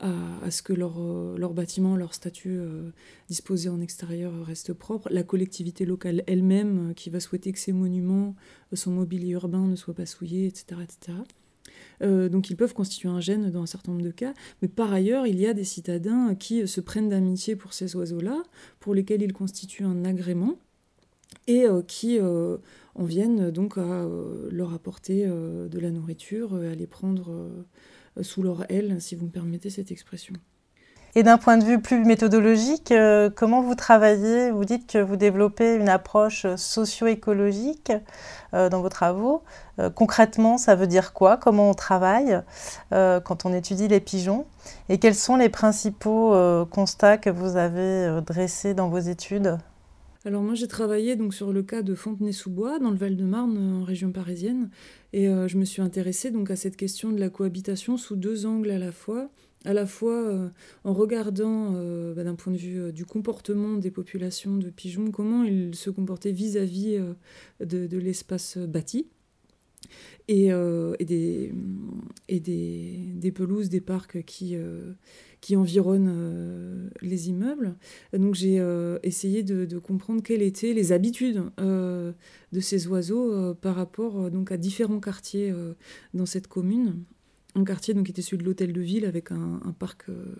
à, 0.00 0.50
ce 0.50 0.62
que 0.62 0.72
leur, 0.72 1.00
euh, 1.00 1.36
leur, 1.38 1.54
bâtiment, 1.54 1.96
leur 1.96 2.14
statut 2.14 2.58
euh, 2.58 2.90
disposé 3.28 3.68
en 3.68 3.80
extérieur 3.80 4.32
reste 4.44 4.72
propre. 4.72 5.08
La 5.10 5.22
collectivité 5.22 5.84
locale 5.84 6.22
elle-même 6.26 6.90
euh, 6.90 6.92
qui 6.92 7.10
va 7.10 7.20
souhaiter 7.20 7.52
que 7.52 7.58
ces 7.58 7.72
monuments, 7.72 8.34
son 8.74 8.90
mobilier 8.90 9.30
urbain 9.30 9.66
ne 9.66 9.76
soit 9.76 9.94
pas 9.94 10.06
souillé, 10.06 10.46
etc. 10.46 10.80
etc. 10.82 11.18
donc 12.00 12.50
ils 12.50 12.56
peuvent 12.56 12.74
constituer 12.74 13.08
un 13.08 13.20
gène 13.20 13.50
dans 13.50 13.62
un 13.62 13.66
certain 13.66 13.92
nombre 13.92 14.04
de 14.04 14.10
cas, 14.10 14.34
mais 14.60 14.68
par 14.68 14.92
ailleurs, 14.92 15.26
il 15.26 15.40
y 15.40 15.46
a 15.46 15.54
des 15.54 15.64
citadins 15.64 16.34
qui 16.34 16.66
se 16.68 16.80
prennent 16.80 17.08
d'amitié 17.08 17.56
pour 17.56 17.72
ces 17.72 17.96
oiseaux-là, 17.96 18.42
pour 18.80 18.94
lesquels 18.94 19.22
ils 19.22 19.32
constituent 19.32 19.84
un 19.84 20.04
agrément, 20.04 20.56
et 21.46 21.64
qui 21.86 22.20
en 22.20 23.04
viennent 23.04 23.50
donc 23.50 23.78
à 23.78 24.06
leur 24.50 24.74
apporter 24.74 25.26
de 25.26 25.78
la 25.78 25.90
nourriture, 25.90 26.54
à 26.54 26.74
les 26.74 26.86
prendre 26.86 27.50
sous 28.22 28.42
leur 28.42 28.70
aile, 28.70 29.00
si 29.00 29.14
vous 29.14 29.26
me 29.26 29.30
permettez 29.30 29.70
cette 29.70 29.90
expression. 29.90 30.34
Et 31.16 31.22
d'un 31.22 31.38
point 31.38 31.56
de 31.56 31.64
vue 31.64 31.80
plus 31.80 32.04
méthodologique, 32.04 32.92
euh, 32.92 33.30
comment 33.34 33.62
vous 33.62 33.74
travaillez? 33.74 34.50
Vous 34.50 34.66
dites 34.66 34.86
que 34.86 34.98
vous 34.98 35.16
développez 35.16 35.74
une 35.76 35.88
approche 35.88 36.46
socio-écologique 36.56 37.90
euh, 38.52 38.68
dans 38.68 38.82
vos 38.82 38.90
travaux. 38.90 39.42
Euh, 39.78 39.88
concrètement, 39.88 40.58
ça 40.58 40.74
veut 40.74 40.86
dire 40.86 41.14
quoi? 41.14 41.38
Comment 41.38 41.70
on 41.70 41.74
travaille 41.74 42.42
quand 42.90 43.46
on 43.46 43.54
étudie 43.54 43.88
les 43.88 44.00
pigeons? 44.00 44.44
Et 44.90 44.98
quels 44.98 45.14
sont 45.14 45.36
les 45.36 45.48
principaux 45.48 46.34
constats 46.70 47.16
que 47.16 47.30
vous 47.30 47.56
avez 47.56 48.20
dressés 48.20 48.74
dans 48.74 48.90
vos 48.90 48.98
études? 48.98 49.56
Alors 50.26 50.42
moi 50.42 50.54
j'ai 50.54 50.68
travaillé 50.68 51.16
donc 51.16 51.32
sur 51.32 51.52
le 51.52 51.62
cas 51.62 51.82
de 51.82 51.94
Fontenay-sous-Bois 51.94 52.78
dans 52.80 52.90
le 52.90 52.96
Val-de-Marne 52.96 53.56
en 53.56 53.84
région 53.84 54.12
parisienne 54.12 54.68
et 55.14 55.26
je 55.26 55.56
me 55.56 55.64
suis 55.64 55.80
intéressée 55.80 56.30
donc 56.30 56.50
à 56.50 56.56
cette 56.56 56.76
question 56.76 57.12
de 57.12 57.20
la 57.20 57.30
cohabitation 57.30 57.96
sous 57.96 58.16
deux 58.16 58.44
angles 58.44 58.72
à 58.72 58.78
la 58.78 58.92
fois 58.92 59.30
à 59.66 59.72
la 59.72 59.84
fois 59.84 60.14
euh, 60.14 60.48
en 60.84 60.94
regardant 60.94 61.74
euh, 61.74 62.14
bah, 62.14 62.24
d'un 62.24 62.36
point 62.36 62.52
de 62.52 62.58
vue 62.58 62.80
euh, 62.80 62.92
du 62.92 63.04
comportement 63.04 63.74
des 63.74 63.90
populations 63.90 64.56
de 64.56 64.70
pigeons, 64.70 65.10
comment 65.10 65.42
ils 65.42 65.74
se 65.74 65.90
comportaient 65.90 66.32
vis-à-vis 66.32 67.00
de, 67.60 67.98
l'espace 67.98 68.56
bâti. 68.56 69.08
Et, 70.28 70.50
des, 71.04 71.52
et 72.28 72.40
des, 72.40 73.32
pelouses, 73.32 73.68
des 73.68 73.80
parcs 73.80 74.24
qui, 74.24 74.56
qui 75.40 75.54
environnent 75.54 76.90
les 77.00 77.28
immeubles. 77.28 77.76
Donc 78.12 78.34
j'ai 78.34 78.60
essayé 79.04 79.44
de, 79.44 79.78
comprendre 79.78 80.24
quelles 80.24 80.42
étaient 80.42 80.72
les 80.72 80.90
habitudes 80.90 81.44
de 81.58 82.60
ces 82.60 82.88
oiseaux 82.88 83.54
par 83.54 83.76
rapport 83.76 84.30
donc, 84.32 84.50
à 84.50 84.56
différents 84.56 84.98
quartiers 84.98 85.54
dans 86.12 86.26
cette 86.26 86.48
commune 86.48 87.04
un 87.56 87.64
quartier 87.64 87.94
donc, 87.94 88.04
qui 88.04 88.10
était 88.12 88.22
celui 88.22 88.38
de 88.38 88.44
l'hôtel 88.44 88.72
de 88.72 88.80
ville 88.80 89.06
avec 89.06 89.32
un, 89.32 89.74
parc, 89.78 90.10
euh, 90.10 90.36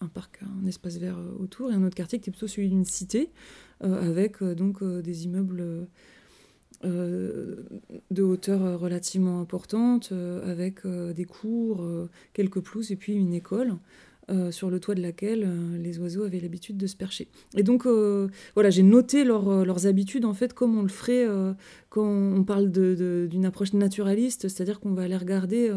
un 0.00 0.08
parc, 0.08 0.40
un 0.42 0.66
espace 0.66 0.98
vert 0.98 1.16
euh, 1.16 1.30
autour, 1.38 1.70
et 1.70 1.74
un 1.74 1.84
autre 1.84 1.94
quartier 1.94 2.18
qui 2.18 2.24
était 2.24 2.30
plutôt 2.32 2.48
celui 2.48 2.68
d'une 2.68 2.84
cité 2.84 3.30
euh, 3.84 4.10
avec 4.10 4.42
donc 4.42 4.82
des 4.82 5.24
immeubles 5.24 5.88
de 6.82 8.22
hauteur 8.22 8.78
relativement 8.78 9.40
importante, 9.40 10.12
avec 10.44 10.86
des 10.86 11.24
cours, 11.24 11.84
quelques 12.32 12.60
pelouses 12.60 12.92
et 12.92 12.96
puis 12.96 13.14
une 13.14 13.34
école. 13.34 13.78
Euh, 14.30 14.50
sur 14.50 14.68
le 14.68 14.78
toit 14.78 14.94
de 14.94 15.00
laquelle 15.00 15.44
euh, 15.46 15.78
les 15.78 15.98
oiseaux 16.00 16.22
avaient 16.22 16.40
l'habitude 16.40 16.76
de 16.76 16.86
se 16.86 16.96
percher. 16.96 17.28
Et 17.56 17.62
donc, 17.62 17.86
euh, 17.86 18.28
voilà, 18.52 18.68
j'ai 18.68 18.82
noté 18.82 19.24
leurs 19.24 19.86
habitudes, 19.86 20.26
en 20.26 20.34
fait, 20.34 20.52
comme 20.52 20.76
on 20.76 20.82
le 20.82 20.88
ferait 20.88 21.26
quand 21.88 22.06
on 22.06 22.44
parle 22.44 22.70
d'une 22.70 23.46
approche 23.46 23.72
naturaliste, 23.72 24.48
c'est-à-dire 24.48 24.80
qu'on 24.80 24.92
va 24.92 25.04
aller 25.04 25.16
regarder 25.16 25.72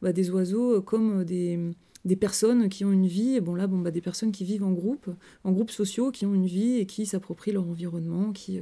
bah, 0.00 0.12
des 0.12 0.30
oiseaux 0.30 0.80
comme 0.80 1.24
des, 1.24 1.58
des, 2.04 2.16
personnes 2.16 2.68
qui 2.68 2.84
ont 2.84 2.92
une 2.92 3.08
vie, 3.08 3.34
et 3.34 3.40
bon 3.40 3.56
là, 3.56 3.66
bon, 3.66 3.78
bah, 3.78 3.90
des 3.90 4.00
personnes 4.00 4.30
qui 4.30 4.44
vivent 4.44 4.64
en 4.64 4.72
groupe, 4.72 5.10
en 5.42 5.50
groupes 5.50 5.72
sociaux, 5.72 6.12
qui 6.12 6.24
ont 6.24 6.34
une 6.34 6.46
vie 6.46 6.78
et 6.78 6.86
qui 6.86 7.04
s'approprient 7.04 7.52
leur 7.52 7.68
environnement, 7.68 8.32
qui 8.32 8.60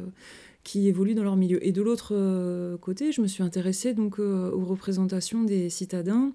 qui 0.66 0.88
évoluent 0.88 1.14
dans 1.14 1.23
leur 1.23 1.37
milieu. 1.37 1.64
Et 1.64 1.70
de 1.70 1.80
l'autre 1.80 2.76
côté, 2.80 3.12
je 3.12 3.20
me 3.20 3.28
suis 3.28 3.44
intéressée 3.44 3.94
donc 3.94 4.18
aux 4.18 4.64
représentations 4.64 5.44
des 5.44 5.70
citadins 5.70 6.32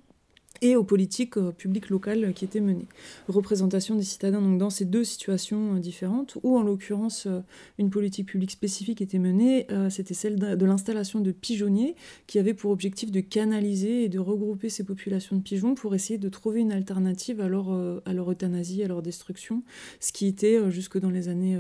et 0.61 0.75
aux 0.75 0.83
politiques 0.83 1.37
euh, 1.37 1.51
publiques 1.51 1.89
locales 1.89 2.33
qui 2.33 2.45
étaient 2.45 2.59
menées. 2.59 2.87
Représentation 3.27 3.95
des 3.95 4.03
citadins 4.03 4.41
donc 4.41 4.57
dans 4.57 4.69
ces 4.69 4.85
deux 4.85 5.03
situations 5.03 5.75
euh, 5.75 5.79
différentes, 5.79 6.37
où 6.43 6.57
en 6.57 6.63
l'occurrence 6.63 7.25
euh, 7.25 7.39
une 7.77 7.89
politique 7.89 8.27
publique 8.27 8.51
spécifique 8.51 9.01
était 9.01 9.19
menée, 9.19 9.67
c'était 9.89 10.13
celle 10.13 10.35
de 10.37 10.65
l'installation 10.65 11.19
de 11.19 11.31
pigeonniers 11.31 11.95
qui 12.27 12.39
avait 12.39 12.53
pour 12.53 12.71
objectif 12.71 13.11
de 13.11 13.19
canaliser 13.19 14.03
et 14.03 14.09
de 14.09 14.19
regrouper 14.19 14.69
ces 14.69 14.83
populations 14.83 15.35
de 15.35 15.41
pigeons 15.41 15.75
pour 15.75 15.95
essayer 15.95 16.17
de 16.17 16.29
trouver 16.29 16.61
une 16.61 16.71
alternative 16.71 17.41
à 17.41 17.47
leur, 17.47 17.71
à 18.05 18.13
leur 18.13 18.31
euthanasie, 18.31 18.83
à 18.83 18.87
leur 18.87 19.01
destruction, 19.01 19.63
ce 19.99 20.11
qui 20.11 20.27
était 20.27 20.69
jusque 20.71 20.99
dans 20.99 21.09
les 21.09 21.29
années 21.29 21.57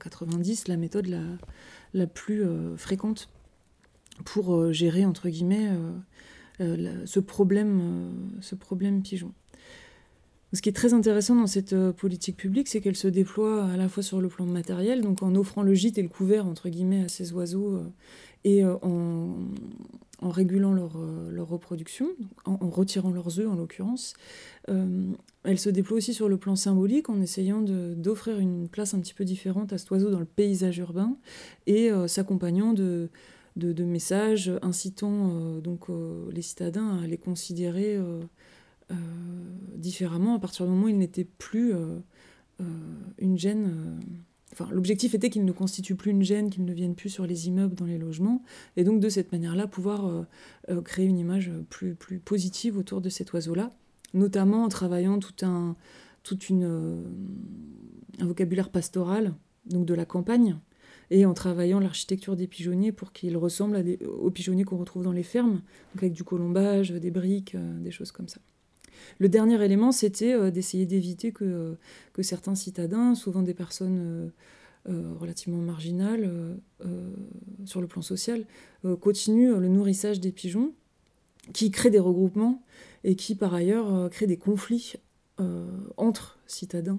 90 0.00 0.68
la 0.68 0.76
méthode 0.76 1.06
la, 1.06 1.22
la 1.94 2.06
plus 2.06 2.44
fréquente 2.76 3.28
pour 4.24 4.72
gérer 4.72 5.04
entre 5.04 5.28
guillemets 5.28 5.70
euh, 6.62 7.06
ce, 7.06 7.18
problème, 7.18 7.80
euh, 7.80 8.40
ce 8.40 8.54
problème 8.54 9.02
pigeon. 9.02 9.32
Ce 10.52 10.60
qui 10.60 10.68
est 10.68 10.74
très 10.74 10.92
intéressant 10.92 11.34
dans 11.34 11.46
cette 11.46 11.72
euh, 11.72 11.92
politique 11.92 12.36
publique, 12.36 12.68
c'est 12.68 12.80
qu'elle 12.80 12.96
se 12.96 13.08
déploie 13.08 13.64
à 13.64 13.76
la 13.76 13.88
fois 13.88 14.02
sur 14.02 14.20
le 14.20 14.28
plan 14.28 14.44
matériel, 14.44 15.00
donc 15.00 15.22
en 15.22 15.34
offrant 15.34 15.62
le 15.62 15.74
gîte 15.74 15.98
et 15.98 16.02
le 16.02 16.08
couvert, 16.08 16.46
entre 16.46 16.68
guillemets, 16.68 17.04
à 17.04 17.08
ces 17.08 17.32
oiseaux, 17.32 17.80
et 18.44 18.64
en, 18.64 19.36
en, 20.20 20.30
régulant 20.30 20.72
leur, 20.72 20.92
reproduction, 21.48 22.08
en, 22.44 22.68
retirant 22.68 23.10
leurs 23.10 23.38
œufs 23.38 23.48
en 23.48 23.54
l'occurrence. 23.54 24.14
elle 24.66 25.58
se 25.58 25.70
déploie 25.70 25.98
aussi 25.98 26.12
sur 26.12 26.28
le 26.28 26.36
plan 26.36 26.56
symbolique, 26.56 27.08
en 27.08 27.20
essayant 27.20 27.62
d'offrir 27.62 28.40
une 28.40 28.68
place 28.68 28.94
un 28.94 29.00
petit 29.00 29.14
peu 29.14 29.24
différente 29.24 29.72
à 29.72 29.78
cet 29.78 29.90
oiseau 29.92 30.10
dans 30.10 30.18
le 30.18 30.26
paysage 30.26 30.78
urbain, 30.78 31.16
et 31.66 31.90
s'accompagnant 32.08 32.74
de 33.56 33.84
messages 33.84 34.50
incitant 34.62 35.30
euh, 35.30 35.60
donc 35.60 35.88
euh, 35.88 36.30
les 36.32 36.42
citadins 36.42 36.98
à 37.02 37.06
les 37.06 37.18
considérer 37.18 37.96
euh, 37.96 38.20
différemment 39.76 40.34
à 40.34 40.38
partir 40.38 40.66
du 40.66 40.72
moment 40.72 40.86
où 40.86 40.88
ils 40.88 40.98
n'étaient 40.98 41.24
plus 41.24 41.72
une 43.18 43.38
gêne. 43.38 44.00
Enfin, 44.52 44.68
l'objectif 44.70 45.14
était 45.14 45.30
qu'ils 45.30 45.44
ne 45.44 45.52
constituent 45.52 45.96
plus 45.96 46.10
une 46.10 46.22
gêne, 46.22 46.50
qu'ils 46.50 46.64
ne 46.64 46.72
viennent 46.72 46.94
plus 46.94 47.08
sur 47.08 47.26
les 47.26 47.48
immeubles, 47.48 47.74
dans 47.74 47.86
les 47.86 47.98
logements, 47.98 48.42
et 48.76 48.84
donc 48.84 49.00
de 49.00 49.08
cette 49.08 49.32
manière-là 49.32 49.66
pouvoir 49.66 50.26
créer 50.84 51.06
une 51.06 51.18
image 51.18 51.50
plus, 51.70 51.94
plus 51.94 52.18
positive 52.18 52.76
autour 52.76 53.00
de 53.00 53.08
cet 53.08 53.32
oiseau-là, 53.32 53.70
notamment 54.14 54.64
en 54.64 54.68
travaillant 54.68 55.18
tout 55.18 55.44
un, 55.44 55.74
une, 56.50 57.04
un 58.20 58.26
vocabulaire 58.26 58.70
pastoral, 58.70 59.34
donc 59.66 59.86
de 59.86 59.94
la 59.94 60.04
campagne, 60.04 60.58
et 61.10 61.26
en 61.26 61.34
travaillant 61.34 61.78
l'architecture 61.78 62.36
des 62.36 62.46
pigeonniers 62.46 62.90
pour 62.90 63.12
qu'ils 63.12 63.36
ressemblent 63.36 63.84
aux 64.06 64.30
pigeonniers 64.30 64.64
qu'on 64.64 64.78
retrouve 64.78 65.02
dans 65.02 65.12
les 65.12 65.22
fermes, 65.22 65.60
avec 65.96 66.12
du 66.12 66.24
colombage, 66.24 66.90
des 66.90 67.10
briques, 67.10 67.54
euh, 67.54 67.78
des 67.80 67.90
choses 67.90 68.12
comme 68.12 68.28
ça. 68.28 68.40
Le 69.18 69.28
dernier 69.28 69.62
élément, 69.62 69.92
c'était 69.92 70.32
euh, 70.32 70.50
d'essayer 70.50 70.86
d'éviter 70.86 71.32
que, 71.32 71.44
euh, 71.44 71.74
que 72.12 72.22
certains 72.22 72.54
citadins, 72.54 73.14
souvent 73.14 73.42
des 73.42 73.54
personnes 73.54 74.30
relativement 74.84 75.58
marginales 75.58 76.28
sur 77.64 77.80
le 77.80 77.86
plan 77.86 78.02
social, 78.02 78.44
continuent 79.00 79.54
le 79.54 79.68
nourrissage 79.68 80.18
des 80.18 80.32
pigeons, 80.32 80.72
qui 81.52 81.70
créent 81.70 81.88
des 81.88 82.00
regroupements 82.00 82.60
et 83.04 83.14
qui 83.14 83.36
par 83.36 83.54
ailleurs 83.54 84.10
créent 84.10 84.26
des 84.26 84.38
conflits 84.38 84.94
entre 85.96 86.40
citadins 86.48 86.98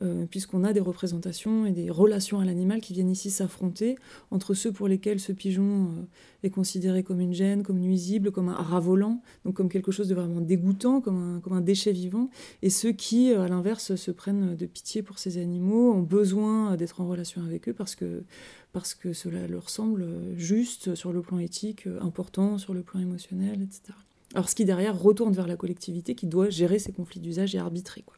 euh, 0.00 0.24
puisqu'on 0.26 0.64
a 0.64 0.72
des 0.72 0.80
représentations 0.80 1.66
et 1.66 1.70
des 1.70 1.90
relations 1.90 2.40
à 2.40 2.44
l'animal 2.44 2.80
qui 2.80 2.94
viennent 2.94 3.10
ici 3.10 3.30
s'affronter 3.30 3.96
entre 4.30 4.54
ceux 4.54 4.72
pour 4.72 4.88
lesquels 4.88 5.20
ce 5.20 5.32
pigeon 5.32 5.84
euh, 5.84 6.02
est 6.44 6.50
considéré 6.50 7.02
comme 7.02 7.20
une 7.20 7.34
gêne, 7.34 7.62
comme 7.62 7.78
nuisible, 7.78 8.32
comme 8.32 8.48
un 8.48 8.54
ravolant, 8.54 9.20
donc 9.44 9.54
comme 9.54 9.68
quelque 9.68 9.92
chose 9.92 10.08
de 10.08 10.14
vraiment 10.14 10.40
dégoûtant, 10.40 11.02
comme 11.02 11.36
un, 11.36 11.40
comme 11.40 11.52
un 11.52 11.60
déchet 11.60 11.92
vivant, 11.92 12.30
et 12.62 12.70
ceux 12.70 12.92
qui, 12.92 13.32
euh, 13.32 13.42
à 13.42 13.48
l'inverse, 13.48 13.94
se 13.94 14.10
prennent 14.10 14.56
de 14.56 14.66
pitié 14.66 15.02
pour 15.02 15.18
ces 15.18 15.36
animaux, 15.36 15.92
ont 15.92 16.02
besoin 16.02 16.76
d'être 16.76 17.00
en 17.00 17.06
relation 17.06 17.42
avec 17.44 17.68
eux 17.68 17.74
parce 17.74 17.94
que, 17.94 18.24
parce 18.72 18.94
que 18.94 19.12
cela 19.12 19.46
leur 19.46 19.68
semble 19.68 20.06
juste 20.36 20.94
sur 20.94 21.12
le 21.12 21.20
plan 21.20 21.38
éthique, 21.38 21.86
important 22.00 22.56
sur 22.56 22.72
le 22.72 22.82
plan 22.82 22.98
émotionnel, 22.98 23.60
etc. 23.62 23.92
Alors 24.34 24.48
ce 24.48 24.54
qui 24.54 24.64
derrière 24.64 24.98
retourne 24.98 25.34
vers 25.34 25.46
la 25.46 25.56
collectivité 25.56 26.14
qui 26.14 26.26
doit 26.26 26.48
gérer 26.48 26.78
ces 26.78 26.92
conflits 26.92 27.20
d'usage 27.20 27.54
et 27.54 27.58
arbitrer. 27.58 28.02
Quoi. 28.02 28.16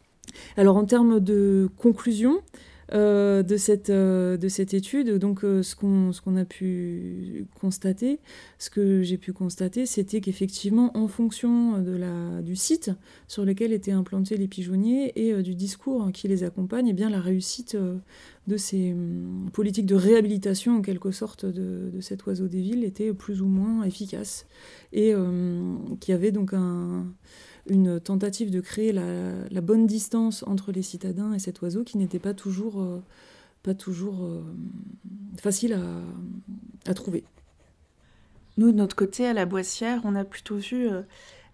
Alors 0.56 0.76
en 0.76 0.84
termes 0.84 1.20
de 1.20 1.68
conclusion 1.76 2.40
euh, 2.92 3.42
de, 3.42 3.56
cette, 3.56 3.88
euh, 3.88 4.36
de 4.36 4.48
cette 4.48 4.74
étude, 4.74 5.16
donc 5.16 5.42
euh, 5.42 5.62
ce 5.62 5.74
qu'on 5.74 6.36
a 6.36 6.44
pu 6.44 7.46
constater, 7.58 8.20
ce 8.58 8.68
que 8.68 9.02
j'ai 9.02 9.16
pu 9.16 9.32
constater, 9.32 9.86
c'était 9.86 10.20
qu'effectivement, 10.20 10.94
en 10.94 11.08
fonction 11.08 11.78
de 11.78 11.96
la, 11.96 12.42
du 12.42 12.56
site 12.56 12.90
sur 13.26 13.46
lequel 13.46 13.72
étaient 13.72 13.92
implantés 13.92 14.36
les 14.36 14.48
pigeonniers 14.48 15.12
et 15.16 15.42
du 15.42 15.54
discours 15.54 16.10
qui 16.12 16.28
les 16.28 16.44
accompagne, 16.44 16.88
eh 16.88 16.92
bien, 16.92 17.08
la 17.08 17.20
réussite 17.20 17.74
de 18.46 18.56
ces 18.58 18.92
hum, 18.92 19.48
politiques 19.54 19.86
de 19.86 19.94
réhabilitation 19.94 20.76
en 20.76 20.82
quelque 20.82 21.10
sorte 21.10 21.46
de, 21.46 21.90
de, 21.90 22.00
cet 22.02 22.26
oiseau 22.26 22.48
des 22.48 22.60
villes 22.60 22.84
était 22.84 23.14
plus 23.14 23.40
ou 23.40 23.46
moins 23.46 23.84
efficace 23.84 24.46
et 24.92 25.14
qui 26.00 26.12
avait 26.12 26.32
donc 26.32 26.52
un 26.52 27.06
une 27.66 28.00
tentative 28.00 28.50
de 28.50 28.60
créer 28.60 28.92
la, 28.92 29.60
bonne 29.60 29.86
distance 29.86 30.44
entre 30.46 30.72
les 30.72 30.82
citadins 30.82 31.32
et 31.32 31.38
cet 31.38 31.62
oiseau 31.62 31.84
qui 31.84 31.98
n'était 31.98 32.18
pas 32.18 32.34
toujours, 32.34 32.80
euh, 32.80 33.02
pas 33.62 33.74
toujours 33.74 34.24
euh, 34.24 34.42
facile 35.40 35.78
à, 36.86 36.94
trouver. 36.94 37.24
Nous, 38.56 38.70
de 38.70 38.76
notre 38.76 38.94
côté, 38.94 39.26
à 39.26 39.32
la 39.32 39.46
Boissière, 39.46 40.00
on 40.04 40.14
a 40.14 40.24
plutôt 40.24 40.56
vu 40.56 40.88
euh, 40.88 41.02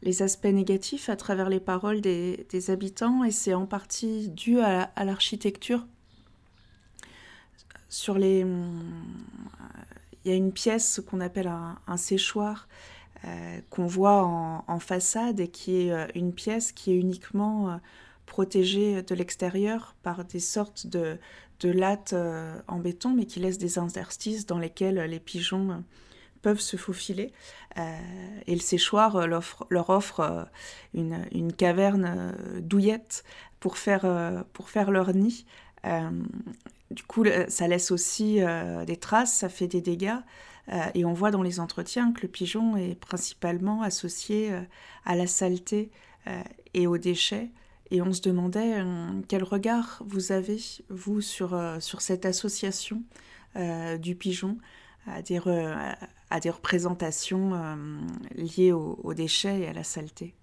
les 0.03 0.23
aspects 0.23 0.47
négatifs 0.47 1.09
à 1.09 1.17
travers 1.17 1.49
les 1.49 1.61
paroles 1.61 2.01
des, 2.01 2.71
habitants, 2.71 3.25
et 3.25 3.31
c'est 3.31 3.55
en 3.55 3.67
partie 3.67 4.29
dû 4.29 4.59
à, 4.61 4.91
l'architecture. 5.05 5.87
Sur 7.89 8.19
les, 8.19 8.45
il 10.25 10.31
y 10.31 10.33
a 10.33 10.37
une 10.37 10.53
pièce 10.53 11.01
qu'on 11.09 11.21
appelle 11.21 11.49
un 11.49 11.97
séchoir 11.97 12.69
euh, 13.27 13.61
qu'on 13.69 13.87
voit 13.87 14.23
en, 14.23 14.79
façade 14.79 15.41
et 15.41 15.49
qui 15.49 15.83
est 15.83 15.93
euh, 15.93 16.07
une 16.15 16.33
pièce 16.33 16.73
qui 16.73 16.93
est 16.93 16.97
uniquement 16.97 17.69
euh, 17.69 17.77
protégés 18.25 19.03
de 19.03 19.15
l'extérieur 19.15 19.95
par 20.03 20.25
des 20.25 20.41
sortes 20.41 20.87
de, 20.87 21.19
lattes 21.63 22.15
en 22.69 22.79
béton, 22.79 23.11
mais 23.11 23.27
qui 23.27 23.39
laissent 23.41 23.59
des 23.59 23.79
interstices 23.79 24.47
dans 24.47 24.59
lesquels 24.59 24.95
les 24.95 25.21
pigeons 25.21 25.85
peuvent 26.41 26.61
se 26.61 26.79
faufiler. 26.79 27.35
et 27.77 28.55
le 28.55 28.61
séchoir 28.61 29.27
leur, 29.27 29.91
offre 29.91 30.49
une, 30.95 31.27
une, 31.33 31.53
caverne 31.53 32.35
douillette 32.61 33.25
pour 33.59 33.77
faire, 33.77 34.47
pour 34.55 34.71
faire 34.71 34.91
leur 34.91 35.13
nid. 35.13 35.45
du 36.91 37.03
coup, 37.03 37.27
ça 37.49 37.69
laisse 37.69 37.91
aussi 37.91 38.41
des 38.87 38.97
traces, 38.97 39.35
ça 39.35 39.51
fait 39.51 39.67
des 39.67 39.83
dégâts. 39.83 40.21
Euh, 40.73 40.91
et 40.95 41.05
on 41.05 41.13
voit 41.13 41.31
dans 41.31 41.43
les 41.43 41.61
entretiens 41.61 42.13
que 42.13 42.23
le 42.23 42.29
pigeon 42.29 42.77
est 42.77 42.95
principalement 42.95 43.83
associé 43.83 44.53
euh, 44.53 44.61
à 45.05 45.17
la 45.17 45.27
saleté 45.27 45.91
euh, 46.27 46.43
et 46.75 46.87
aux 46.87 46.99
déchets. 46.99 47.51
Et 47.91 48.03
on 48.03 48.13
se 48.13 48.21
demandait 48.21 48.85
quel 49.27 49.43
regard 49.43 50.01
vous 50.07 50.31
avez, 50.31 50.59
vous, 50.91 51.21
sur, 51.21 51.61
sur 51.81 52.03
cette 52.03 52.25
association 52.25 53.03
du 53.99 54.15
pigeon 54.15 54.59
à 55.09 55.23
des, 55.23 55.41
à 56.31 56.39
des 56.39 56.51
représentations 56.51 57.51
liées 58.37 58.71
aux, 58.71 59.13
déchets 59.13 59.63
et 59.63 59.67
à 59.67 59.73
la 59.73 59.83
saleté? 59.83 60.37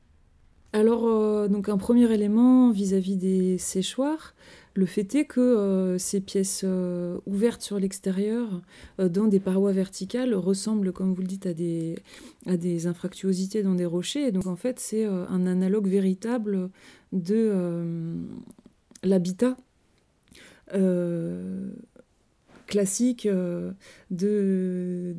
Alors, 0.73 1.49
donc 1.49 1.69
un 1.69 1.77
premier 1.77 2.11
élément 2.11 2.71
vis-à-vis 2.71 3.15
-vis 3.15 3.19
des 3.19 3.57
séchoirs, 3.57 4.33
le 4.77 4.85
fait 4.85 5.15
est 5.15 5.25
que 5.25 5.39
euh, 5.39 5.97
ces 5.97 6.21
pièces 6.21 6.61
euh, 6.63 7.17
ouvertes 7.25 7.63
sur 7.63 7.79
l'extérieur, 7.79 8.61
euh, 8.99 9.09
dans 9.09 9.25
des 9.25 9.39
parois 9.39 9.71
verticales, 9.71 10.35
ressemblent, 10.35 10.91
comme 10.91 11.15
vous 11.15 11.21
le 11.21 11.27
dites, 11.27 11.47
à 11.47 11.55
des, 11.55 11.95
à 12.45 12.57
des 12.57 12.85
infractuosités 12.85 13.63
dans 13.63 13.73
des 13.73 13.87
rochers. 13.87 14.27
Et 14.27 14.31
donc 14.31 14.45
en 14.45 14.55
fait, 14.55 14.79
c'est 14.79 15.03
un 15.03 15.47
analogue 15.47 15.87
véritable 15.87 16.69
de 17.11 17.51
l'habitat 19.01 19.57
classique 22.67 23.27
de, 24.11 25.15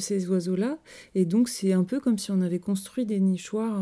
ces 0.00 0.28
oiseaux-là. 0.28 0.78
Et 1.14 1.26
donc 1.26 1.48
c'est 1.48 1.72
un 1.72 1.84
peu 1.84 2.00
comme 2.00 2.18
si 2.18 2.32
on 2.32 2.40
avait 2.40 2.58
construit 2.58 3.06
des 3.06 3.20
nichoirs 3.20 3.80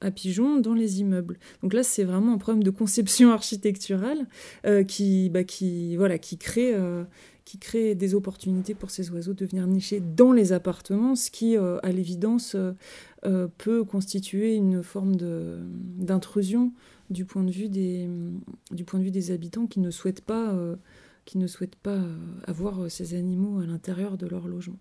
à 0.00 0.10
pigeons 0.10 0.58
dans 0.58 0.74
les 0.74 1.00
immeubles. 1.00 1.38
Donc 1.62 1.74
là, 1.74 1.82
c'est 1.82 2.04
vraiment 2.04 2.32
un 2.34 2.38
problème 2.38 2.62
de 2.62 2.70
conception 2.70 3.30
architecturale 3.32 4.26
euh, 4.66 4.84
qui, 4.84 5.30
bah, 5.30 5.44
qui, 5.44 5.96
voilà, 5.96 6.18
qui, 6.18 6.38
crée, 6.38 6.74
euh, 6.74 7.04
qui 7.44 7.58
crée 7.58 7.94
des 7.94 8.14
opportunités 8.14 8.74
pour 8.74 8.90
ces 8.90 9.10
oiseaux 9.10 9.34
de 9.34 9.44
venir 9.44 9.66
nicher 9.66 10.00
dans 10.00 10.32
les 10.32 10.52
appartements, 10.52 11.14
ce 11.14 11.30
qui, 11.30 11.56
euh, 11.56 11.78
à 11.82 11.92
l'évidence, 11.92 12.56
peut 13.58 13.84
constituer 13.84 14.54
une 14.54 14.82
forme 14.82 15.14
d'intrusion 15.16 16.72
du, 17.10 17.26
point 17.26 17.42
de 17.42 17.50
vue 17.50 17.68
des, 17.68 19.30
habitants 19.30 19.66
qui 19.66 19.80
ne 19.80 19.90
souhaitent 19.90 20.24
pas 20.24 20.54
avoir 22.46 22.90
ces 22.90 23.14
animaux 23.14 23.60
à 23.60 23.66
l'intérieur 23.66 24.16
de 24.16 24.26
leur 24.26 24.48
logement. 24.48 24.78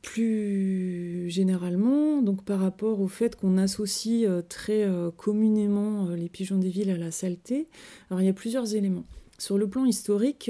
Plus 0.00 1.28
généralement, 1.28 2.22
donc 2.22 2.44
par 2.44 2.60
rapport 2.60 3.00
au 3.00 3.08
fait 3.08 3.36
qu'on 3.36 3.58
associe 3.58 4.26
euh, 4.26 4.40
très 4.40 4.84
euh, 4.84 5.10
communément 5.10 6.06
euh, 6.06 6.16
les 6.16 6.28
pigeons 6.28 6.58
des 6.58 6.70
villes 6.70 6.90
à 6.90 6.96
la 6.96 7.10
saleté, 7.10 7.68
alors 8.08 8.22
il 8.22 8.26
y 8.26 8.30
a 8.30 8.34
plusieurs 8.34 8.74
éléments. 8.74 9.04
Sur 9.36 9.58
le 9.58 9.66
plan 9.66 9.84
historique, 9.84 10.48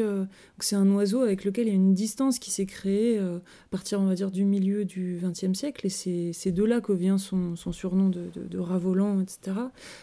c'est 0.61 0.77
un 0.77 0.89
oiseau 0.93 1.23
avec 1.23 1.45
lequel 1.47 1.67
il 1.67 1.71
y 1.71 1.73
a 1.73 1.75
une 1.75 1.95
distance 1.95 2.39
qui 2.39 2.51
s'est 2.51 2.67
créée 2.67 3.19
à 3.19 3.41
partir, 3.71 3.99
on 3.99 4.05
va 4.05 4.15
dire, 4.15 4.31
du 4.31 4.45
milieu 4.45 4.85
du 4.85 5.19
XXe 5.23 5.59
siècle, 5.59 5.87
et 5.87 6.33
c'est 6.35 6.53
de 6.53 6.65
là 6.65 6.83
que 6.83 6.93
vient 6.93 7.17
son, 7.17 7.57
surnom 7.57 8.11
de, 8.11 8.29
de, 8.37 9.23
etc. 9.23 9.57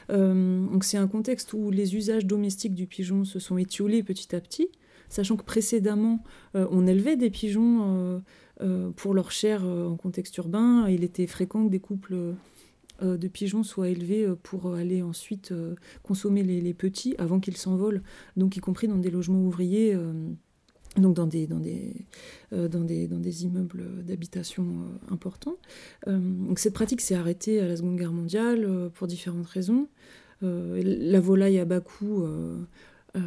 donc 0.09 0.83
c'est 0.83 0.97
un 0.97 1.07
contexte 1.07 1.53
où 1.53 1.69
les 1.69 1.95
usages 1.95 2.25
domestiques 2.25 2.73
du 2.73 2.87
pigeon 2.87 3.23
se 3.23 3.37
sont 3.37 3.59
étiolés 3.59 4.01
petit 4.01 4.35
à 4.35 4.41
petit, 4.41 4.69
sachant 5.11 5.35
que 5.35 5.43
précédemment, 5.43 6.23
on 6.53 6.87
élevait 6.87 7.17
des 7.17 7.29
pigeons 7.29 8.21
euh, 8.61 8.91
pour 8.91 9.15
leur 9.15 9.31
chair 9.31 9.63
euh, 9.65 9.87
en 9.87 9.95
contexte 9.95 10.37
urbain. 10.37 10.87
Il 10.87 11.03
était 11.03 11.25
fréquent 11.25 11.65
que 11.65 11.71
des 11.71 11.79
couples 11.79 12.35
euh, 13.01 13.17
de 13.17 13.27
pigeons 13.27 13.63
soient 13.63 13.89
élevés 13.89 14.27
pour 14.43 14.75
aller 14.75 15.01
ensuite 15.01 15.51
consommer 16.03 16.43
les, 16.43 16.73
petits 16.73 17.15
avant 17.17 17.39
qu'ils 17.39 17.57
s'envolent, 17.57 18.03
donc 18.37 18.57
y 18.57 18.59
compris 18.59 18.87
dans 18.87 18.97
des 18.97 19.09
logements 19.09 19.41
ouvriers. 19.41 19.97
donc 20.97 21.15
dans 21.15 21.25
des, 21.25 21.47
dans 21.47 21.59
des, 21.59 22.05
dans 22.51 22.83
des, 22.83 23.43
immeubles 23.43 24.03
d'habitation 24.03 24.65
importants. 25.09 25.57
cette 26.57 26.73
pratique 26.73 27.01
s'est 27.01 27.15
arrêtée 27.15 27.59
à 27.59 27.67
la 27.67 27.75
Seconde 27.77 27.95
Guerre 27.97 28.13
mondiale 28.13 28.91
pour 28.93 29.07
différentes 29.07 29.47
raisons. 29.47 29.87
la 30.41 31.19
volaille 31.19 31.57
à 31.57 31.65
bas 31.65 31.79
coût 31.81 32.23
a, 33.15 33.19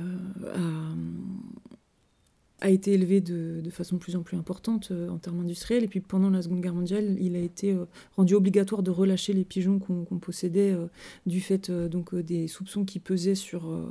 a 2.65 2.71
été 2.71 2.95
élevé 2.95 3.21
de, 3.21 3.61
façon 3.71 3.99
plus 3.99 4.17
en 4.17 4.23
plus 4.23 4.39
importante 4.39 4.89
euh, 4.91 5.11
en 5.11 5.19
termes 5.19 5.41
industriels. 5.41 5.85
Et 5.85 5.89
puis 5.89 6.01
pendant 6.01 6.31
la 6.31 6.41
Seconde 6.41 6.63
Guerre 6.63 6.75
mondiale, 6.75 7.17
il 7.21 7.37
a 7.37 7.41
été 7.41 7.73
euh, 7.73 7.85
rendu 8.17 8.35
obligatoire 8.35 8.83
de 8.83 8.91
relâcher 8.91 9.35
les 9.35 9.45
pigeons 9.45 9.79
qu'on 9.79 10.19
possédait 10.19 10.73
euh, 10.73 10.87
du 11.27 11.43
fait 11.43 11.71
donc 11.71 12.15
des 12.15 12.49
soupçons 12.49 12.87
qui 12.87 13.01
pesaient 13.01 13.35
sur, 13.35 13.91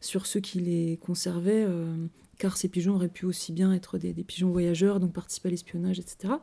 ceux 0.00 0.40
qui 0.40 0.60
les 0.60 0.98
conservaient, 0.98 1.66
car 2.38 2.56
ces 2.56 2.68
pigeons 2.68 2.94
auraient 2.96 3.08
pu 3.08 3.24
aussi 3.24 3.52
bien 3.52 3.72
être 3.72 3.96
des 3.96 4.12
pigeons 4.12 4.50
voyageurs, 4.50 5.00
donc 5.00 5.12
participer 5.12 5.48
à 5.48 5.50
l'espionnage, 5.50 5.98
etc 5.98 6.34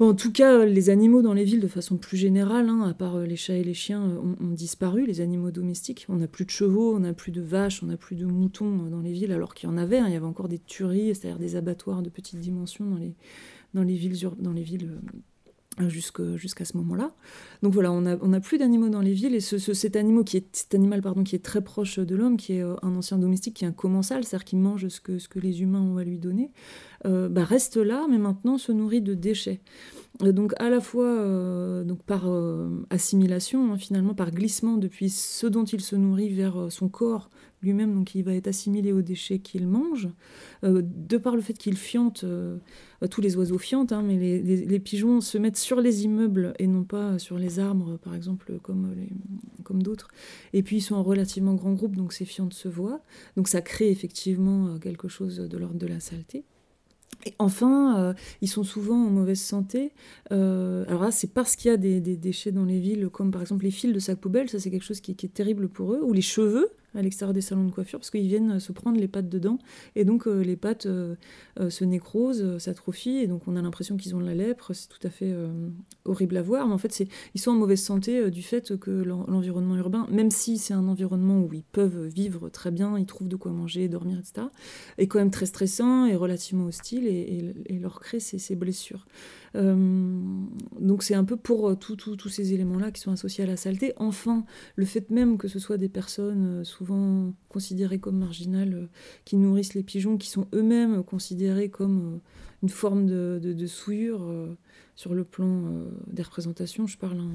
en 0.00 0.14
tout 0.14 0.32
cas, 0.32 0.64
les 0.64 0.90
animaux 0.90 1.22
dans 1.22 1.34
les 1.34 1.44
villes, 1.44 1.60
de 1.60 1.68
façon 1.68 1.96
plus 1.96 2.16
générale, 2.16 2.68
hein, 2.68 2.82
à 2.82 2.94
part 2.94 3.16
euh, 3.16 3.26
les 3.26 3.36
chats 3.36 3.54
et 3.54 3.62
les 3.62 3.74
chiens, 3.74 4.02
euh, 4.02 4.44
ont, 4.44 4.50
disparu, 4.50 5.06
les 5.06 5.20
animaux 5.20 5.52
domestiques. 5.52 6.06
On 6.08 6.16
n'a 6.16 6.26
plus 6.26 6.44
de 6.44 6.50
chevaux, 6.50 6.96
on 6.96 7.00
n'a 7.00 7.12
plus 7.12 7.30
de 7.30 7.40
vaches, 7.40 7.80
on 7.82 7.86
n'a 7.86 7.96
plus 7.96 8.16
de 8.16 8.26
moutons 8.26 8.86
euh, 8.86 8.90
dans 8.90 9.00
les 9.00 9.12
villes, 9.12 9.30
alors 9.30 9.54
qu'il 9.54 9.68
y 9.68 9.72
en 9.72 9.76
avait. 9.76 9.98
Hein. 9.98 10.06
Il 10.08 10.12
y 10.12 10.16
avait 10.16 10.26
encore 10.26 10.48
des 10.48 10.58
tueries, 10.58 11.14
c'est-à-dire 11.14 11.38
des 11.38 11.54
abattoirs 11.54 12.02
de 12.02 12.10
petite 12.10 12.40
dimension 12.40 12.84
dans 13.72 13.84
les, 13.84 13.94
villes, 13.94 14.16
jusqu'à 15.86 16.64
ce 16.64 16.76
moment-là. 16.76 17.14
Donc 17.62 17.72
voilà, 17.72 17.92
on 17.92 18.00
n'a 18.02 18.40
plus 18.40 18.58
d'animaux 18.58 18.88
dans 18.88 19.00
les 19.00 19.12
villes 19.12 19.34
et 19.34 19.40
ce, 19.40 19.58
cet, 19.58 19.94
animal 19.94 20.24
qui 20.24 20.36
est, 20.36 21.00
pardon, 21.02 21.22
qui 21.22 21.36
est 21.36 21.44
très 21.44 21.62
proche 21.62 22.00
de 22.00 22.16
l'homme, 22.16 22.36
qui 22.36 22.54
est 22.54 22.62
un 22.62 22.96
ancien 22.96 23.18
domestique, 23.18 23.54
qui 23.54 23.64
est 23.64 23.68
un 23.68 23.72
commensal, 23.72 24.24
c'est-à-dire 24.24 24.44
qui 24.44 24.56
mange 24.56 24.88
ce 24.88 25.00
que 25.00 25.38
les 25.38 25.62
humains 25.62 25.82
ont 25.82 25.96
à 25.96 26.04
lui 26.04 26.18
donner, 26.18 26.52
euh, 27.06 27.28
bah, 27.28 27.44
reste 27.44 27.76
là, 27.76 28.06
mais 28.08 28.18
maintenant 28.18 28.58
se 28.58 28.72
nourrit 28.72 29.02
de 29.02 29.14
déchets. 29.14 29.60
Euh, 30.22 30.32
donc 30.32 30.54
à 30.58 30.70
la 30.70 30.80
fois 30.80 31.08
euh, 31.08 31.84
donc 31.84 32.02
par 32.02 32.26
assimilation, 32.90 33.72
hein, 33.72 33.78
finalement 33.78 34.14
par 34.14 34.30
glissement 34.30 34.76
depuis 34.76 35.10
ce 35.10 35.46
dont 35.46 35.64
il 35.64 35.80
se 35.80 35.96
nourrit 35.96 36.30
vers 36.30 36.70
son 36.70 36.88
corps 36.88 37.30
lui-même, 37.62 37.94
donc 37.94 38.14
il 38.14 38.22
va 38.22 38.34
être 38.34 38.46
assimilé 38.46 38.92
aux 38.92 39.00
déchets 39.00 39.38
qu'il 39.38 39.66
mange, 39.66 40.10
de 40.62 41.16
par 41.16 41.34
le 41.34 41.40
fait 41.40 41.54
qu'il 41.54 41.78
fiente, 41.78 42.22
tous 43.10 43.20
les 43.22 43.38
oiseaux 43.38 43.56
fiantent, 43.56 43.92
hein, 43.92 44.02
mais 44.02 44.18
les, 44.18 44.78
pigeons 44.80 45.22
se 45.22 45.38
mettent 45.38 45.56
sur 45.56 45.80
les 45.80 46.04
immeubles 46.04 46.52
et 46.58 46.66
non 46.66 46.84
pas 46.84 47.18
sur 47.18 47.38
les 47.38 47.60
arbres, 47.60 47.96
par 47.96 48.14
exemple, 48.14 48.58
comme, 48.62 48.94
comme 49.62 49.82
d'autres. 49.82 50.08
Et 50.52 50.62
puis 50.62 50.76
ils 50.76 50.82
sont 50.82 50.94
en 50.94 51.02
relativement 51.02 51.54
grand 51.54 51.72
groupe, 51.72 51.96
donc 51.96 52.12
ces 52.12 52.26
fientes 52.26 52.52
se 52.52 52.68
voient. 52.68 53.00
Donc 53.38 53.48
ça 53.48 53.62
crée 53.62 53.88
effectivement 53.88 54.78
quelque 54.78 55.08
chose 55.08 55.38
de 55.38 55.56
l'ordre 55.56 55.78
de 55.78 55.86
la 55.86 56.00
saleté. 56.00 56.44
Enfin, 57.38 57.98
euh, 57.98 58.14
ils 58.40 58.48
sont 58.48 58.64
souvent 58.64 58.96
en 58.96 59.10
mauvaise 59.10 59.40
santé. 59.40 59.92
Euh, 60.32 60.84
alors 60.88 61.02
là, 61.02 61.10
c'est 61.10 61.32
parce 61.32 61.56
qu'il 61.56 61.70
y 61.70 61.74
a 61.74 61.76
des, 61.76 62.00
déchets 62.00 62.52
dans 62.52 62.64
les 62.64 62.78
villes, 62.78 63.08
comme 63.10 63.30
par 63.30 63.40
exemple 63.40 63.64
les 63.64 63.70
fils 63.70 63.92
de 63.92 63.98
sac 63.98 64.18
poubelle, 64.18 64.48
ça 64.48 64.58
c'est 64.58 64.70
quelque 64.70 64.84
chose 64.84 65.00
qui, 65.00 65.12
est 65.12 65.34
terrible 65.34 65.68
pour 65.68 65.92
eux, 65.92 66.00
ou 66.02 66.12
les 66.12 66.22
cheveux 66.22 66.70
à 66.94 67.02
l'extérieur 67.02 67.32
des 67.34 67.40
salons 67.40 67.64
de 67.64 67.70
coiffure, 67.70 67.98
parce 67.98 68.10
qu'ils 68.10 68.26
viennent 68.26 68.58
se 68.60 68.72
prendre 68.72 68.98
les 68.98 69.08
pattes 69.08 69.28
dedans, 69.28 69.58
et 69.96 70.04
donc 70.04 70.26
euh, 70.26 70.42
les 70.42 70.56
pattes 70.56 70.84
se 70.84 71.84
nécrosent, 71.84 72.58
s'atrophient, 72.58 73.18
et 73.18 73.26
donc 73.26 73.46
on 73.46 73.56
a 73.56 73.62
l'impression 73.62 73.96
qu'ils 73.96 74.14
ont 74.14 74.20
de 74.20 74.26
la 74.26 74.34
lèpre, 74.34 74.72
c'est 74.72 74.88
tout 74.88 75.04
à 75.06 75.10
fait 75.10 75.34
horrible 76.04 76.36
à 76.36 76.42
voir, 76.42 76.66
mais 76.66 76.74
en 76.74 76.78
fait, 76.78 77.04
ils 77.34 77.40
sont 77.40 77.52
en 77.52 77.54
mauvaise 77.54 77.82
santé 77.82 78.30
du 78.30 78.42
fait 78.42 78.76
que 78.76 78.90
l'environnement 78.90 79.76
urbain, 79.76 80.06
même 80.10 80.30
si 80.30 80.58
c'est 80.58 80.74
un 80.74 80.88
environnement 80.88 81.40
où 81.40 81.52
ils 81.52 81.64
peuvent 81.64 82.06
vivre 82.06 82.48
très 82.48 82.70
bien, 82.70 82.98
ils 82.98 83.06
trouvent 83.06 83.28
de 83.28 83.36
quoi 83.36 83.52
manger, 83.52 83.88
dormir, 83.88 84.18
etc., 84.18 84.48
est 84.98 85.06
quand 85.06 85.18
même 85.18 85.30
très 85.30 85.46
stressant 85.46 86.06
et 86.06 86.16
relativement 86.16 86.66
hostile, 86.66 87.06
et, 87.06 87.78
leur 87.78 88.00
créer 88.00 88.20
ces, 88.20 88.56
blessures. 88.56 89.06
Euh, 89.56 90.18
donc 90.80 91.02
c'est 91.02 91.14
un 91.14 91.24
peu 91.24 91.36
pour 91.36 91.68
euh, 91.68 91.76
tous 91.76 92.28
ces 92.28 92.54
éléments-là 92.54 92.90
qui 92.90 93.00
sont 93.00 93.12
associés 93.12 93.44
à 93.44 93.46
la 93.46 93.56
saleté. 93.56 93.92
Enfin, 93.96 94.44
le 94.76 94.84
fait 94.84 95.10
même 95.10 95.38
que 95.38 95.48
ce 95.48 95.58
soit 95.58 95.78
des 95.78 95.88
personnes 95.88 96.60
euh, 96.60 96.64
souvent 96.64 97.32
considérées 97.48 97.98
comme 97.98 98.18
marginales 98.18 98.88
qui 99.24 99.36
nourrissent 99.36 99.74
les 99.74 99.82
pigeons, 99.82 100.16
qui 100.16 100.28
sont 100.28 100.48
eux-mêmes 100.54 101.04
considérés 101.04 101.68
comme 101.68 102.20
une 102.62 102.68
forme 102.68 103.06
de, 103.06 103.66
souillure 103.66 104.56
sur 104.94 105.14
le 105.14 105.24
plan 105.24 105.86
des 106.06 106.22
représentations, 106.22 106.86
je 106.86 106.98
parle. 106.98 107.20
Hein, 107.20 107.30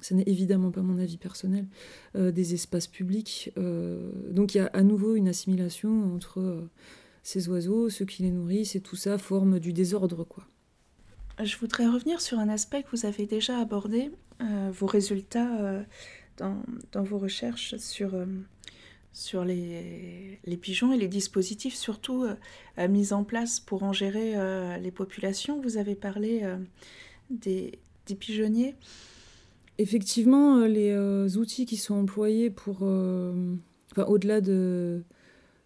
ce 0.00 0.14
n'est 0.14 0.24
évidemment 0.26 0.72
pas 0.72 0.82
mon 0.82 0.98
avis 0.98 1.16
personnel, 1.16 1.66
des 2.14 2.54
espaces 2.54 2.88
publics. 2.88 3.52
donc 4.30 4.54
il 4.54 4.58
y 4.58 4.60
a 4.60 4.66
à 4.66 4.82
nouveau 4.82 5.14
une 5.14 5.28
assimilation 5.28 6.14
entre 6.14 6.68
ces 7.22 7.48
oiseaux, 7.48 7.88
ceux 7.88 8.04
qui 8.04 8.22
les 8.22 8.30
nourrissent 8.30 8.74
et 8.74 8.80
tout 8.80 8.96
ça 8.96 9.18
forme 9.18 9.60
du 9.60 9.72
désordre, 9.72 10.24
quoi. 10.24 10.44
Je 11.42 11.56
voudrais 11.56 11.86
revenir 11.86 12.20
sur 12.20 12.38
un 12.38 12.48
aspect 12.48 12.82
que 12.82 12.90
vous 12.94 13.06
avez 13.06 13.26
déjà 13.26 13.58
abordé, 13.58 14.10
euh, 14.40 14.70
vos 14.72 14.86
résultats 14.86 15.60
euh, 15.60 15.82
dans, 16.36 17.02
vos 17.02 17.18
recherches 17.18 17.76
sur, 17.76 18.14
sur 19.12 19.44
les, 19.44 20.40
pigeons 20.60 20.92
et 20.92 20.98
les 20.98 21.08
dispositifs 21.08 21.74
surtout 21.74 22.26
mis 22.88 23.12
en 23.12 23.24
place 23.24 23.60
pour 23.60 23.82
en 23.82 23.92
gérer 23.92 24.34
les 24.80 24.90
populations. 24.90 25.60
Vous 25.60 25.76
avez 25.76 25.94
parlé 25.94 26.42
des, 27.30 27.78
pigeonniers. 28.18 28.74
Effectivement, 29.78 30.64
les 30.66 31.36
outils 31.36 31.66
qui 31.66 31.76
sont 31.76 31.94
employés 31.94 32.50
pour... 32.50 32.82
Enfin, 32.82 34.04
au-delà 34.06 34.40
de 34.40 35.02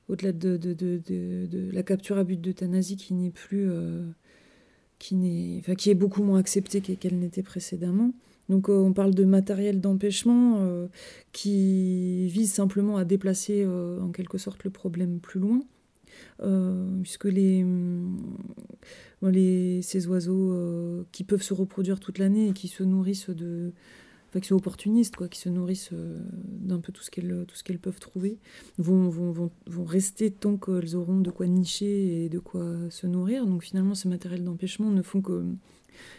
au-delà 0.09 0.33
de, 0.33 0.57
de, 0.57 0.72
de, 0.72 1.00
de, 1.07 1.70
la 1.72 1.83
capture 1.83 2.18
à 2.18 2.24
but 2.24 2.40
d'euthanasie 2.40 2.96
qui 2.96 3.14
n'est 3.14 3.31
plus 3.31 3.68
qui, 4.98 5.14
n'est, 5.14 5.59
enfin, 5.61 5.74
qui 5.74 5.90
est 5.90 5.94
beaucoup 5.94 6.22
moins 6.22 6.38
acceptée 6.38 6.80
qu'elle 6.80 7.18
n'était 7.18 7.42
précédemment. 7.42 8.12
Donc 8.48 8.68
euh, 8.68 8.74
on 8.74 8.92
parle 8.92 9.14
de 9.14 9.24
matériel 9.24 9.80
d'empêchement 9.80 10.59
euh, 10.59 10.87
qui 11.32 12.26
vise 12.28 12.52
simplement 12.52 12.96
à 12.96 13.04
déplacer 13.04 13.64
euh, 13.64 14.00
en 14.00 14.11
quelque 14.11 14.38
sorte 14.38 14.64
le 14.64 14.70
problème 14.70 15.18
plus 15.20 15.40
loin, 15.40 15.61
puisque 17.02 17.24
les, 17.24 17.64
les, 19.22 19.82
ces 19.82 20.06
oiseaux 20.06 21.04
qui 21.12 21.24
peuvent 21.24 21.42
se 21.42 21.54
reproduire 21.54 22.00
toute 22.00 22.18
l'année 22.18 22.48
et 22.48 22.52
qui 22.52 22.68
se 22.68 22.82
nourrissent 22.82 23.30
de, 23.30 23.72
qui 24.40 24.49
sont 24.49 24.57
opportunistes, 24.57 25.16
quoi, 25.16 25.29
qui 25.29 25.40
se 25.40 25.49
nourrissent 25.49 25.90
euh, 25.92 26.18
d'un 26.44 26.81
peu 26.81 26.92
tout 26.92 27.03
ce 27.03 27.11
qu'elles 27.11 27.44
tout 27.46 27.57
ce 27.57 27.64
qu'elles 27.64 27.79
peuvent 27.79 28.01
trouver, 28.01 28.38
vont, 28.79 29.09
vont, 29.09 29.31
vont, 29.31 29.51
vont 29.66 29.85
rester 29.85 30.31
tant 30.31 30.57
qu'elles 30.57 30.96
auront 30.96 31.20
de 31.20 31.31
quoi 31.31 31.46
nicher 31.46 32.25
et 32.25 32.29
de 32.29 32.38
quoi 32.38 32.64
se 32.90 33.07
nourrir. 33.07 33.46
Donc 33.46 33.62
finalement, 33.62 33.94
ces 33.94 34.09
matériels 34.09 34.44
d'empêchement 34.44 34.90
ne 34.90 35.03
font 35.03 35.20
que, 35.20 35.44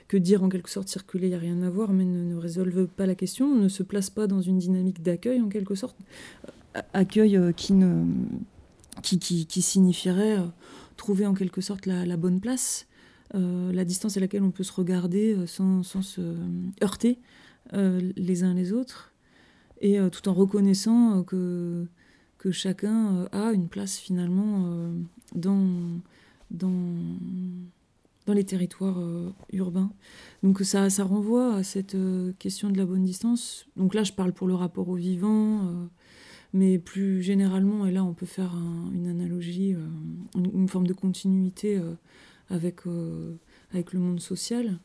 que 0.08 0.18
dire 0.18 0.44
en 0.44 0.50
quelque 0.50 0.70
sorte 0.70 0.88
circuler, 0.88 1.28
il 1.28 1.30
n'y 1.32 1.36
a 1.36 1.40
rien 1.40 1.62
à 1.62 1.70
voir, 1.70 1.94
mais 1.94 2.06
ne, 2.06 2.36
résolvent 2.36 2.88
pas 2.88 3.06
la 3.06 3.16
question, 3.16 3.56
ne 3.56 3.68
se 3.68 3.84
placent 3.84 4.10
pas 4.10 4.28
dans 4.28 4.42
une 4.42 4.58
dynamique 4.58 5.02
d'accueil 5.02 5.42
en 5.42 5.50
quelque 5.50 5.76
sorte, 5.76 5.98
accueil 6.94 7.38
euh, 7.38 7.52
qui, 7.52 7.74
ne, 7.74 8.06
qui, 9.02 9.20
qui, 9.20 9.46
qui 9.46 9.62
signifierait 9.62 10.40
euh, 10.40 10.46
trouver 10.96 11.26
en 11.26 11.34
quelque 11.34 11.62
sorte 11.62 11.86
la, 11.86 12.18
bonne 12.18 12.40
place. 12.40 12.88
la 13.34 13.86
distance 13.86 14.18
à 14.18 14.20
laquelle 14.20 14.44
on 14.44 14.52
peut 14.52 14.64
se 14.64 14.74
regarder 14.74 15.36
sans, 15.46 15.84
sans 15.84 16.02
se 16.02 16.22
heurter 16.82 17.20
euh, 17.20 17.47
les 17.74 18.44
uns 18.44 18.54
les 18.54 18.74
autres, 18.74 19.14
et 19.82 20.00
euh, 20.00 20.10
tout 20.10 20.28
en 20.30 20.34
reconnaissant 20.34 21.20
euh, 21.20 21.24
que, 21.24 21.86
que 22.38 22.52
chacun 22.52 23.28
a 23.32 23.52
une 23.52 23.68
place 23.68 23.98
finalement 23.98 24.92
dans, 25.36 26.00
dans, 26.52 26.72
dans 28.26 28.34
les 28.34 28.44
territoires 28.44 29.02
urbains. 29.52 29.92
Donc 30.44 30.60
ça, 30.62 30.90
ça 30.90 31.04
renvoie 31.04 31.56
à 31.56 31.64
cette 31.64 31.98
question 32.38 32.70
de 32.70 32.78
la 32.78 32.86
bonne 32.86 33.04
distance. 33.04 33.66
Donc 33.76 33.96
là, 33.96 34.04
je 34.04 34.14
parle 34.14 34.34
pour 34.34 34.48
le 34.48 34.54
rapport 34.54 34.88
au 34.88 34.96
vivant, 34.96 35.90
mais 36.54 36.78
plus 36.78 37.24
généralement, 37.24 37.88
et 37.88 37.92
là, 37.92 38.04
on 38.04 38.14
peut 38.14 38.28
faire 38.28 38.56
une 38.94 39.08
analogie, 39.08 39.76
une, 40.36 40.70
forme 40.70 40.86
de 40.86 40.94
continuité 40.94 41.82
avec, 42.52 42.82
avec 43.72 43.94
le 43.94 44.00
monde 44.00 44.20
social. 44.20 44.78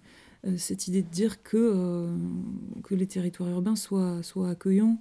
Euh, 0.44 0.57
cette 0.59 0.88
idée 0.88 1.02
de 1.02 1.09
dire 1.09 1.42
que, 1.42 1.57
euh, 1.57 2.16
que 2.83 2.94
les 2.94 3.07
territoires 3.07 3.50
urbains 3.50 3.76
soient, 3.76 4.22
soient 4.22 4.50
accueillants 4.50 5.00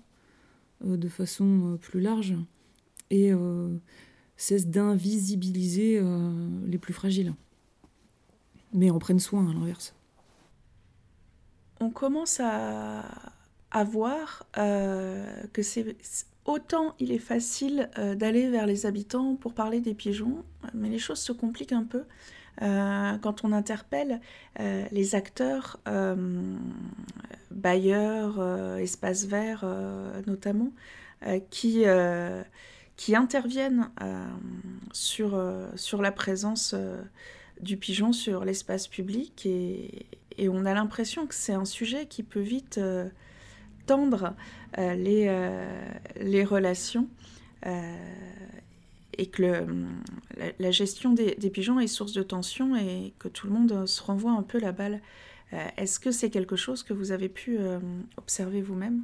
euh, 0.86 0.98
de 0.98 1.08
façon 1.08 1.78
plus 1.82 2.02
large 2.02 2.36
et 3.10 3.34
cessent 4.38 4.68
d'invisibiliser 4.68 6.02
les 6.66 6.78
plus 6.78 6.94
fragiles. 6.94 7.34
Mais 8.72 8.90
en 8.90 9.00
prennent 9.00 9.20
soin 9.20 9.50
à 9.50 9.54
l'inverse. 9.54 9.94
On 11.82 11.90
commence 11.90 12.40
à, 12.40 13.04
à 13.70 13.84
voir 13.84 14.48
que 14.54 15.62
c'est 15.62 15.98
autant 16.46 16.96
il 17.00 17.12
est 17.12 17.20
facile 17.20 17.90
d'aller 17.98 18.50
vers 18.50 18.66
les 18.66 18.86
habitants 18.86 19.36
pour 19.36 19.54
parler 19.54 19.82
des 19.82 19.94
pigeons, 19.94 20.46
mais 20.74 20.90
les 20.90 21.00
choses 21.00 21.20
se 21.20 21.34
compliquent 21.34 21.74
un 21.74 21.84
peu 21.84 22.06
euh, 22.62 23.18
quand 23.18 23.44
on 23.44 23.52
interpelle 23.52 24.22
euh, 24.60 24.86
les 24.92 25.16
acteurs, 25.16 25.80
euh, 25.88 26.56
bailleurs, 27.50 28.42
espaces 28.78 29.26
verts 29.26 29.66
notamment, 30.28 30.72
qui, 31.50 31.84
qui 32.96 33.16
interviennent 33.16 33.92
sur, 34.92 35.40
sur 35.76 36.02
la 36.02 36.12
présence 36.12 36.76
du 37.62 37.78
pigeon 37.78 38.14
sur 38.14 38.46
l'espace 38.46 38.88
public 38.88 39.46
et, 39.46 40.08
on 40.50 40.66
a 40.66 40.74
l'impression 40.74 41.28
que 41.28 41.36
c'est 41.36 41.54
un 41.54 41.66
sujet 41.66 42.08
qui 42.08 42.24
peut 42.24 42.40
vite 42.40 42.80
tendre 43.86 44.34
les, 44.78 45.30
les 46.20 46.44
relations 46.44 47.08
et 49.22 49.28
que 49.28 49.64
la, 50.60 50.72
gestion 50.72 51.14
des, 51.14 51.36
pigeons 51.54 51.80
est 51.80 51.86
source 51.86 52.12
de 52.12 52.24
tension 52.24 52.76
et 52.76 53.14
que 53.20 53.28
tout 53.28 53.46
le 53.46 53.54
monde 53.54 53.86
se 53.86 54.02
renvoie 54.02 54.32
un 54.32 54.42
peu 54.42 54.60
la 54.60 54.72
balle. 54.72 55.00
Euh, 55.54 55.58
est-ce 55.78 56.00
que 56.00 56.10
c'est 56.10 56.32
quelque 56.32 56.56
chose 56.56 56.82
que 56.82 56.92
vous 56.92 57.12
avez 57.12 57.30
pu 57.30 57.58
euh, 57.60 57.80
observer 58.18 58.64
vous-même? 58.64 59.04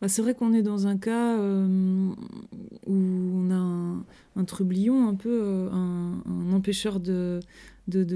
Bah, 0.00 0.08
C'est 0.08 0.22
vrai 0.22 0.34
qu'on 0.34 0.54
est 0.54 0.62
dans 0.62 0.86
un 0.86 0.96
cas 0.96 1.38
euh, 1.38 2.08
où 2.86 2.94
on 2.94 3.50
a 3.50 3.54
un, 3.54 4.04
un 4.36 4.44
trublion, 4.44 5.06
un 5.06 5.14
peu 5.14 5.68
un, 5.70 6.52
empêcheur 6.54 7.00
de, 7.00 7.40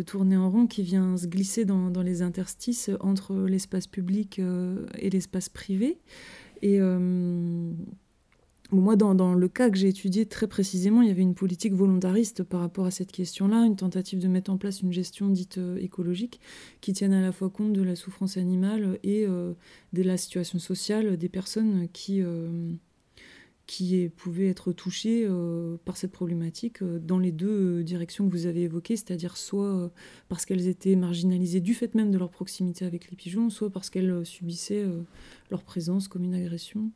tourner 0.07 0.39
en 0.39 0.51
rond 0.51 0.67
qui 0.67 0.83
vient 0.83 1.19
se 1.19 1.27
glisser 1.27 1.67
dans, 1.67 1.91
dans 1.91 2.03
les 2.03 2.23
interstices 2.23 2.91
entre 3.01 3.35
l'espace 3.35 3.87
public 3.87 4.41
et 4.95 5.11
l'espace 5.11 5.51
privé. 5.51 5.99
Et 6.63 6.81
moi, 8.71 8.97
dans, 8.97 9.35
le 9.35 9.49
cas 9.49 9.71
que 9.71 9.79
j'ai 9.79 9.89
étudié 9.89 10.27
très 10.27 10.47
précisément, 10.47 11.01
il 11.01 11.09
y 11.09 11.11
avait 11.11 11.23
une 11.23 11.35
politique 11.35 11.73
volontariste 11.73 12.43
par 12.43 12.61
rapport 12.61 12.85
à 12.85 12.91
cette 12.91 13.13
question-là, 13.13 13.65
une 13.65 13.77
tentative 13.77 14.19
de 14.19 14.29
mettre 14.29 14.51
en 14.51 14.59
place 14.59 14.83
une 14.83 14.93
gestion 14.93 15.31
dite 15.31 15.57
euh, 15.57 15.79
écologique 15.79 16.39
qui 16.83 16.93
tienne 16.93 17.15
à 17.15 17.23
la 17.23 17.33
fois 17.33 17.49
compte 17.49 17.73
de 17.73 17.83
la 17.83 17.97
souffrance 17.97 18.37
animale 18.37 18.99
et 19.03 19.25
euh, 19.27 19.55
de 19.95 20.03
la 20.03 20.19
situation 20.19 20.59
sociale 20.59 21.17
des 21.17 21.31
personnes 21.31 21.89
qui, 21.95 22.21
euh, 22.21 22.71
qui 23.67 24.11
pouvaient 24.15 24.49
être 24.49 24.73
touchées 24.73 25.27
par 25.87 25.97
cette 25.97 26.13
problématique 26.13 26.83
dans 26.85 27.19
les 27.19 27.33
deux 27.33 27.83
directions 27.83 28.27
que 28.27 28.33
vous 28.33 28.47
avez 28.47 28.63
évoquées, 28.63 28.97
c'est-à-dire 28.97 29.39
soit 29.39 29.91
parce 30.29 30.45
qu'elles 30.45 30.69
étaient 30.69 30.97
marginalisées 30.97 31.61
du 31.61 31.75
fait 31.75 31.95
même 31.95 32.11
de 32.11 32.19
leur 32.19 32.31
proximité 32.31 32.85
avec 32.85 33.11
les 33.11 33.17
pigeons, 33.17 33.51
soit 33.51 33.71
parce 33.71 33.91
qu'elles 33.91 34.25
subissaient 34.25 34.87
leur 35.51 35.63
présence 35.63 36.09
comme 36.09 36.25
une 36.25 36.35
agression. 36.35 36.91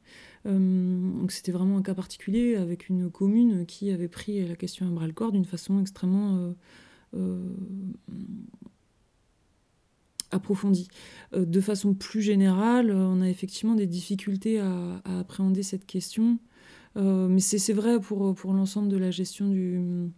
Donc 0.44 1.30
c'était 1.30 1.52
vraiment 1.52 1.78
un 1.78 1.82
cas 1.82 1.94
particulier 1.94 2.56
avec 2.56 2.88
une 2.88 3.10
commune 3.10 3.64
qui 3.64 3.92
avait 3.92 4.08
pris 4.08 4.44
la 4.46 4.56
question 4.56 4.86
à 4.86 4.90
bras-le-corps 4.90 5.30
d'une 5.30 5.44
façon 5.44 5.80
extrêmement 5.80 6.52
approfondie. 10.32 10.88
de 11.36 11.60
façon 11.60 11.94
plus 11.94 12.22
générale, 12.22 12.90
on 12.90 13.20
a 13.20 13.28
effectivement 13.28 13.76
des 13.76 13.86
difficultés 13.86 14.58
à 14.58 15.00
appréhender 15.20 15.62
cette 15.62 15.86
question 15.86 16.38
euh, 16.96 17.28
mais 17.28 17.40
c'est 17.40 17.72
vrai 17.72 18.00
pour, 18.00 18.34
pour 18.34 18.52
l'ensemble 18.52 18.88
de 18.88 18.96
la 18.96 19.10
gestion 19.10 19.48
de 19.48 20.10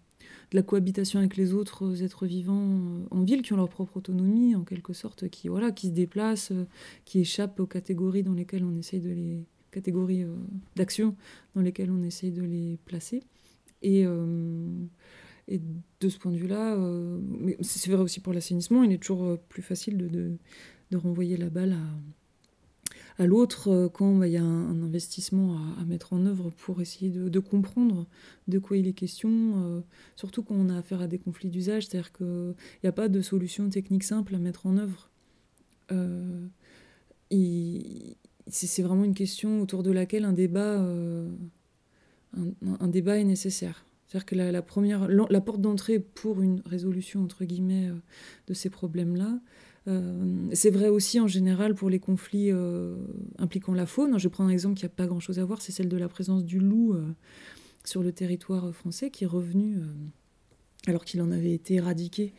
la 0.52 0.62
cohabitation 0.62 1.18
avec 1.18 1.36
les 1.36 1.52
autres 1.52 2.02
êtres 2.02 2.26
vivants 2.26 2.68
euh, 2.68 3.06
en 3.10 3.22
ville 3.22 3.42
qui 3.42 3.52
ont 3.52 3.56
leur 3.56 3.68
propre 3.68 3.96
autonomie, 3.96 4.54
en 4.54 4.64
quelque 4.64 4.92
sorte, 4.92 5.28
qui, 5.28 5.48
voilà, 5.48 5.72
qui 5.72 5.88
se 5.88 5.92
déplacent, 5.92 6.52
euh, 6.52 6.66
qui 7.04 7.20
échappent 7.20 7.60
aux 7.60 7.66
catégories 7.66 8.22
dans 8.22 8.32
lesquelles 8.34 8.64
on 8.64 8.74
essaye 8.74 9.00
de 9.00 9.10
les 9.10 9.46
catégories 9.74 10.24
d'action 10.76 11.16
dans 11.54 11.60
lesquelles 11.60 11.90
on 11.90 12.02
essaye 12.02 12.30
de 12.30 12.42
les 12.42 12.78
placer. 12.84 13.22
Et, 13.82 14.04
et 15.48 15.60
de 16.00 16.08
ce 16.08 16.18
point 16.18 16.32
de 16.32 16.38
vue-là, 16.38 16.76
mais 17.20 17.56
c'est 17.60 17.90
vrai 17.90 18.02
aussi 18.02 18.20
pour 18.20 18.32
l'assainissement, 18.32 18.82
il 18.82 18.92
est 18.92 19.02
toujours 19.02 19.38
plus 19.38 19.62
facile 19.62 19.98
de, 19.98 20.38
de, 20.90 20.96
renvoyer 20.96 21.36
la 21.36 21.50
balle 21.50 21.76
à, 23.18 23.26
l'autre 23.26 23.68
euh, 23.68 23.88
quand 23.88 24.16
bah, 24.16 24.26
il 24.26 24.32
y 24.32 24.36
a 24.36 24.42
un, 24.42 24.82
investissement 24.82 25.58
à, 25.78 25.84
mettre 25.84 26.12
en 26.12 26.26
œuvre 26.26 26.50
pour 26.50 26.80
essayer 26.80 27.10
de, 27.10 27.38
comprendre 27.38 28.06
de 28.48 28.58
quoi 28.58 28.76
il 28.76 28.88
est 28.88 28.92
question, 28.92 29.30
euh, 29.56 29.80
surtout 30.16 30.42
quand 30.42 30.54
on 30.54 30.68
a 30.68 30.78
affaire 30.78 31.00
à 31.00 31.06
des 31.06 31.18
conflits 31.18 31.50
d'usage, 31.50 31.86
c'est-à-dire 31.86 32.12
qu'il 32.12 32.54
n'y 32.82 32.88
a 32.88 32.92
pas 32.92 33.08
de 33.08 33.20
solution 33.20 33.68
technique 33.68 34.04
simple 34.04 34.34
à 34.34 34.38
mettre 34.38 34.66
en 34.66 34.78
œuvre. 34.78 35.10
Euh, 35.92 36.46
c'est 38.46 38.82
vraiment 38.82 39.04
une 39.04 39.14
question 39.14 39.60
autour 39.60 39.82
de 39.82 39.90
laquelle 39.90 40.24
un 40.24 40.32
débat, 40.32 40.78
un, 42.36 42.88
débat 42.88 43.18
est 43.18 43.24
nécessaire. 43.24 43.86
C'est-à-dire 44.06 44.26
que 44.26 44.34
la, 44.34 44.62
première, 44.62 45.08
la 45.08 45.40
porte 45.40 45.60
d'entrée 45.60 45.98
pour 45.98 46.42
une 46.42 46.62
résolution, 46.66 47.22
entre 47.22 47.44
guillemets, 47.44 47.90
de 48.46 48.54
ces 48.54 48.70
problèmes-là, 48.70 49.40
euh, 49.86 50.48
c'est 50.52 50.70
vrai 50.70 50.88
aussi 50.88 51.20
en 51.20 51.28
général 51.28 51.74
pour 51.74 51.90
les 51.90 51.98
conflits 51.98 52.50
euh, 52.50 52.96
impliquant 53.38 53.74
la 53.74 53.86
faune. 53.86 54.18
Je 54.18 54.28
prends 54.28 54.44
un 54.44 54.50
exemple 54.50 54.76
qui 54.76 54.84
n'a 54.84 54.88
pas 54.88 55.06
grand-chose 55.06 55.38
à 55.38 55.44
voir, 55.44 55.60
c'est 55.60 55.72
celle 55.72 55.88
de 55.88 55.96
la 55.96 56.08
présence 56.08 56.44
du 56.44 56.58
loup 56.58 56.94
euh, 56.94 57.06
sur 57.84 58.02
le 58.02 58.12
territoire 58.12 58.74
français 58.74 59.10
qui 59.10 59.24
est 59.24 59.28
revenu, 59.28 59.76
alors 60.86 61.04
qu'il 61.04 61.20
en 61.20 61.30
avait 61.30 61.52
été 61.52 61.74
éradiqué, 61.74 62.32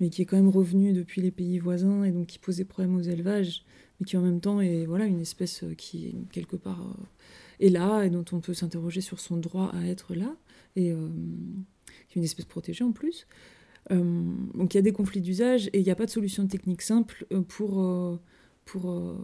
mais 0.00 0.10
qui 0.10 0.22
est 0.22 0.24
quand 0.24 0.36
même 0.36 0.48
revenu 0.48 0.92
depuis 0.92 1.20
les 1.20 1.30
pays 1.30 1.58
voisins 1.58 2.04
et 2.04 2.10
donc 2.10 2.26
qui 2.26 2.38
posait 2.38 2.64
problème 2.64 2.96
aux 2.96 3.02
élevages 3.02 3.64
mais 3.98 4.06
qui 4.06 4.16
en 4.16 4.22
même 4.22 4.40
temps 4.40 4.60
est 4.60 4.86
voilà, 4.86 5.04
une 5.04 5.20
espèce 5.20 5.64
qui, 5.76 6.16
quelque 6.32 6.56
part, 6.56 6.96
est 7.60 7.68
là 7.68 8.02
et 8.02 8.10
dont 8.10 8.24
on 8.32 8.40
peut 8.40 8.54
s'interroger 8.54 9.02
sur 9.02 9.20
son 9.20 9.36
droit 9.36 9.70
à 9.74 9.86
être 9.86 10.14
là, 10.14 10.34
et 10.74 10.94
qui 12.08 12.16
est 12.16 12.16
une 12.16 12.24
espèce 12.24 12.46
protégée 12.46 12.82
en 12.82 12.92
plus. 12.92 13.26
donc 13.90 14.72
il 14.72 14.76
y 14.76 14.78
a 14.78 14.82
des 14.82 14.92
conflits 14.92 15.20
d'usage 15.20 15.68
et 15.74 15.80
il 15.80 15.84
n'y 15.84 15.90
a 15.90 15.94
pas 15.94 16.06
de 16.06 16.10
solution 16.10 16.46
technique 16.46 16.80
simple 16.80 17.26
pour, 17.48 18.18
pour, 18.64 19.18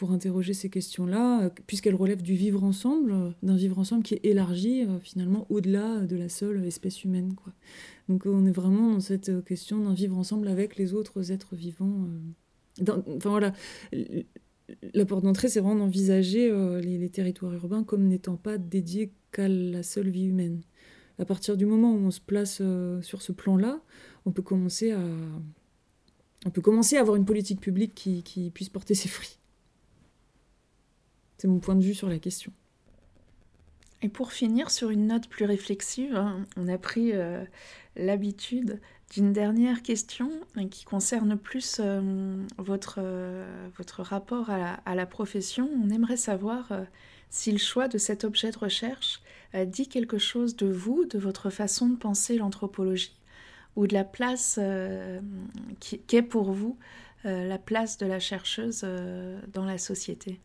pour 0.00 0.12
interroger 0.12 0.54
ces 0.54 0.70
questions-là, 0.70 1.42
euh, 1.42 1.50
puisqu'elles 1.66 1.94
relèvent 1.94 2.22
du 2.22 2.32
vivre 2.32 2.64
ensemble, 2.64 3.12
euh, 3.12 3.30
d'un 3.42 3.56
vivre 3.56 3.78
ensemble 3.78 4.02
qui 4.02 4.14
est 4.14 4.24
élargi 4.24 4.82
euh, 4.82 4.98
finalement 4.98 5.46
au-delà 5.50 5.98
de 6.06 6.16
la 6.16 6.30
seule 6.30 6.64
espèce 6.64 7.04
humaine. 7.04 7.34
Quoi. 7.34 7.52
Donc 8.08 8.24
on 8.24 8.46
est 8.46 8.50
vraiment 8.50 8.94
dans 8.94 9.00
cette 9.00 9.44
question 9.44 9.78
d'un 9.78 9.92
vivre 9.92 10.16
ensemble 10.16 10.48
avec 10.48 10.76
les 10.76 10.94
autres 10.94 11.32
êtres 11.32 11.54
vivants. 11.54 12.08
enfin 12.80 13.28
voilà, 13.28 13.52
la 14.94 15.04
porte 15.04 15.22
d'entrée, 15.22 15.50
c'est 15.50 15.60
vraiment 15.60 15.84
d'envisager 15.84 16.50
les, 16.80 17.10
territoires 17.10 17.52
urbains 17.52 17.84
comme 17.84 18.06
n'étant 18.06 18.36
pas 18.36 18.56
dédiés 18.56 19.12
qu'à 19.32 19.48
la 19.48 19.82
seule 19.82 20.08
vie 20.08 20.24
humaine. 20.24 20.62
À 21.18 21.26
partir 21.26 21.58
du 21.58 21.66
moment 21.66 21.92
où 21.92 21.98
on 21.98 22.10
se 22.10 22.22
place 22.22 22.62
sur 23.02 23.20
ce 23.20 23.32
plan-là, 23.32 23.82
on 24.24 24.32
peut 24.32 24.42
commencer 24.42 24.92
à 24.92 25.02
on 26.46 26.50
peut 26.50 26.62
commencer 26.62 26.96
à 26.96 27.00
avoir 27.00 27.16
une 27.16 27.26
politique 27.26 27.60
publique 27.60 27.94
qui, 27.94 28.22
qui 28.22 28.50
puisse 28.50 28.70
porter 28.70 28.94
ses 28.94 29.08
fruits. 29.08 29.39
C'est 31.40 31.48
mon 31.48 31.58
point 31.58 31.74
de 31.74 31.82
vue 31.82 31.94
sur 31.94 32.10
la 32.10 32.18
question. 32.18 32.52
Et 34.02 34.10
pour 34.10 34.30
finir 34.30 34.70
sur 34.70 34.90
une 34.90 35.06
note 35.06 35.26
plus 35.26 35.46
réflexive, 35.46 36.14
hein, 36.14 36.44
on 36.58 36.68
a 36.68 36.76
pris 36.76 37.12
euh, 37.14 37.42
l'habitude 37.96 38.78
d'une 39.10 39.32
dernière 39.32 39.80
question 39.80 40.30
hein, 40.56 40.68
qui 40.68 40.84
concerne 40.84 41.38
plus 41.38 41.78
euh, 41.80 42.44
votre, 42.58 42.98
euh, 42.98 43.68
votre 43.78 44.02
rapport 44.02 44.50
à 44.50 44.94
la, 44.94 45.06
profession. 45.06 45.66
On 45.82 45.88
aimerait 45.88 46.18
savoir 46.18 46.72
si 47.30 47.52
le 47.52 47.56
choix 47.56 47.88
de 47.88 47.96
cet 47.96 48.24
objet 48.24 48.50
de 48.50 48.58
recherche 48.58 49.22
dit 49.64 49.88
quelque 49.88 50.18
chose 50.18 50.56
de 50.56 50.66
vous, 50.66 51.06
de 51.06 51.18
votre 51.18 51.48
façon 51.48 51.88
de 51.88 51.96
penser 51.96 52.36
l'anthropologie, 52.36 53.16
ou 53.76 53.86
de 53.86 53.94
la 53.94 54.04
place 54.04 54.60
qu'est 56.06 56.22
pour 56.22 56.52
vous 56.52 56.76
la 57.24 57.58
place 57.58 57.96
de 57.96 58.04
la 58.04 58.20
chercheuse 58.20 58.86
dans 59.54 59.64
la 59.64 59.78
société. 59.78 60.38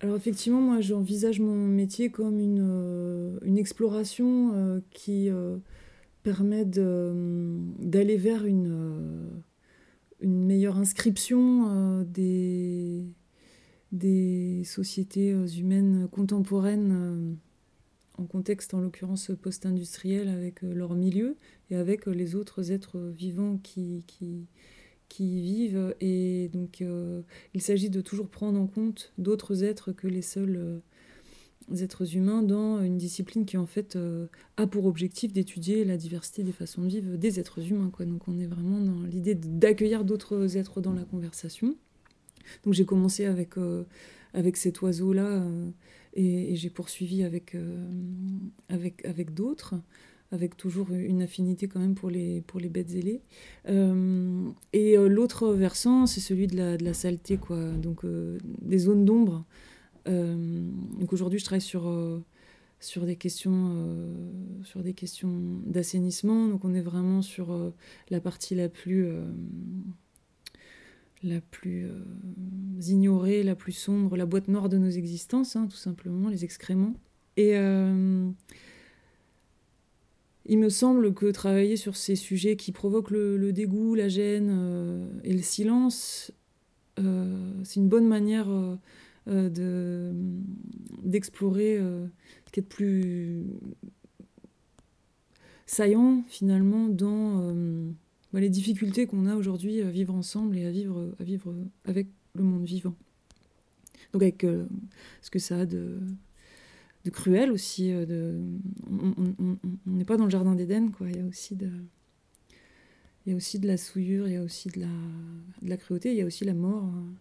Alors 0.00 0.16
effectivement, 0.16 0.60
moi 0.60 0.80
j'envisage 0.80 1.40
mon 1.40 1.54
métier 1.54 2.10
comme 2.10 2.40
une, 2.40 2.60
euh, 2.60 3.56
exploration 3.56 4.50
euh, 4.54 4.80
qui 4.90 5.30
euh, 5.30 5.56
permet 6.22 6.64
d'aller 6.64 8.16
vers 8.16 8.44
une, 8.44 9.42
meilleure 10.20 10.78
inscription 10.78 12.02
des, 12.02 13.04
sociétés 14.64 15.30
humaines 15.58 16.08
contemporaines 16.10 17.36
en 18.16 18.24
contexte 18.24 18.72
en 18.72 18.80
l'occurrence 18.80 19.32
post-industriel 19.42 20.28
avec 20.28 20.62
leur 20.62 20.94
milieu 20.94 21.36
et 21.70 21.76
avec 21.76 22.06
les 22.06 22.36
autres 22.36 22.72
êtres 22.72 22.98
vivants 22.98 23.58
qui, 23.62 24.02
qui 25.08 25.40
vivent. 25.40 25.94
Et 26.00 26.50
donc, 26.52 26.82
euh, 26.82 27.22
il 27.54 27.62
s'agit 27.62 27.90
de 27.90 28.00
toujours 28.00 28.28
prendre 28.28 28.60
en 28.60 28.66
compte 28.66 29.12
d'autres 29.18 29.64
êtres 29.64 29.92
que 29.92 30.06
les 30.06 30.22
seuls 30.22 30.56
euh, 30.56 31.76
êtres 31.82 32.16
humains 32.16 32.42
dans 32.42 32.82
une 32.82 32.98
discipline 32.98 33.44
qui, 33.44 33.56
en 33.56 33.66
fait, 33.66 33.96
euh, 33.96 34.26
a 34.56 34.66
pour 34.66 34.86
objectif 34.86 35.32
d'étudier 35.32 35.84
la 35.84 35.96
diversité 35.96 36.42
des 36.42 36.52
façons 36.52 36.82
de 36.82 36.88
vivre 36.88 37.16
des 37.16 37.40
êtres 37.40 37.70
humains. 37.70 37.90
Quoi. 37.90 38.06
Donc, 38.06 38.28
on 38.28 38.38
est 38.38 38.46
vraiment 38.46 38.80
dans 38.80 39.02
l'idée 39.02 39.34
d'accueillir 39.34 40.04
d'autres 40.04 40.56
êtres 40.56 40.80
dans 40.80 40.92
la 40.92 41.04
conversation. 41.04 41.76
Donc, 42.64 42.74
j'ai 42.74 42.84
commencé 42.84 43.24
avec, 43.24 43.54
avec 44.34 44.56
cet 44.56 44.82
oiseau-là 44.82 45.42
et, 46.12 46.52
et 46.52 46.56
j'ai 46.56 46.68
poursuivi 46.68 47.24
avec, 47.24 47.56
avec, 48.68 49.02
avec 49.06 49.32
d'autres 49.32 49.76
avec 50.34 50.56
toujours 50.56 50.90
une 50.90 51.22
affinité 51.22 51.68
quand 51.68 51.80
même 51.80 51.94
pour 51.94 52.10
les, 52.10 52.42
pour 52.42 52.60
les 52.60 52.68
bêtes 52.68 52.90
ailées. 52.90 53.22
Euh, 53.68 54.50
et 54.72 54.98
euh, 54.98 55.08
l'autre 55.08 55.52
versant, 55.52 56.06
c'est 56.06 56.20
celui 56.20 56.48
de 56.48 56.56
la, 56.56 56.76
de 56.76 56.84
la 56.84 56.92
saleté, 56.92 57.38
quoi. 57.38 57.70
Donc 57.70 58.04
euh, 58.04 58.38
des 58.60 58.78
zones 58.78 59.04
d'ombre. 59.04 59.44
donc 60.06 61.12
aujourd'hui, 61.12 61.38
je 61.38 61.44
travaille 61.44 61.62
sur, 61.62 61.90
sur 62.78 63.06
des 63.06 63.16
questions, 63.16 63.96
sur 64.64 64.82
des 64.82 64.92
questions 64.92 65.62
d'assainissement. 65.64 66.48
Donc 66.48 66.64
on 66.64 66.74
est 66.74 66.82
vraiment 66.82 67.22
sur 67.22 67.72
la 68.10 68.20
partie 68.20 68.54
la 68.54 68.68
plus 68.68 69.06
la 71.22 71.40
plus 71.40 71.88
ignorée, 72.86 73.42
la 73.42 73.54
plus 73.54 73.72
sombre, 73.72 74.18
la 74.18 74.26
boîte 74.26 74.48
noire 74.48 74.68
de 74.68 74.76
nos 74.76 74.90
existences, 74.90 75.56
hein, 75.56 75.68
tout 75.70 75.78
simplement, 75.78 76.28
les 76.28 76.44
excréments. 76.44 76.94
Et 77.38 77.56
il 80.46 80.58
me 80.58 80.68
semble 80.68 81.14
que 81.14 81.30
travailler 81.30 81.76
sur 81.76 81.96
ces 81.96 82.16
sujets 82.16 82.56
qui 82.56 82.72
provoquent 82.72 83.10
le, 83.10 83.52
dégoût, 83.52 83.94
la 83.94 84.08
gêne 84.08 84.50
euh, 84.52 85.08
et 85.24 85.32
le 85.32 85.42
silence, 85.42 86.32
euh, 86.98 87.52
c'est 87.64 87.80
une 87.80 87.88
bonne 87.88 88.06
manière 88.06 88.48
euh, 88.50 89.48
de, 89.48 90.12
d'explorer 91.02 91.78
ce 91.78 92.52
qui 92.52 92.60
est 92.60 92.62
de 92.62 92.68
plus 92.68 93.44
saillant 95.66 96.22
finalement 96.28 96.88
dans 96.88 97.52
bah, 98.32 98.40
les 98.40 98.50
difficultés 98.50 99.06
qu'on 99.06 99.26
a 99.26 99.34
aujourd'hui 99.34 99.80
à 99.80 99.90
vivre 99.90 100.14
ensemble 100.14 100.58
et 100.58 100.66
à 100.66 100.70
vivre, 100.70 101.14
à 101.18 101.24
vivre 101.24 101.54
avec 101.86 102.08
le 102.34 102.42
monde 102.42 102.64
vivant. 102.64 102.94
Donc 104.12 104.22
avec 104.22 104.46
ce 105.22 105.30
que 105.30 105.38
ça 105.38 105.60
a 105.60 105.66
de 105.66 105.98
de 107.04 107.10
cruel 107.10 107.52
aussi. 107.52 107.90
Euh. 107.92 108.40
On 108.90 109.56
n'est 109.86 110.04
pas 110.04 110.16
dans 110.16 110.24
le 110.24 110.30
jardin 110.30 110.54
d'Éden, 110.54 110.90
quoi. 110.90 111.06
Il 111.08 111.16
y 111.16 111.20
a 111.20 111.26
aussi 111.26 111.54
de. 111.54 111.70
La 113.66 113.76
souillure, 113.76 114.26
il 114.26 114.34
y 114.34 114.36
a 114.36 114.42
aussi 114.42 114.68
de 114.68 114.86
la, 115.62 115.76
cruauté, 115.76 116.10
il 116.10 116.16
y 116.16 116.22
a 116.22 116.26
aussi 116.26 116.44
la 116.44 116.54
mort 116.54 116.84
euh, 116.84 117.12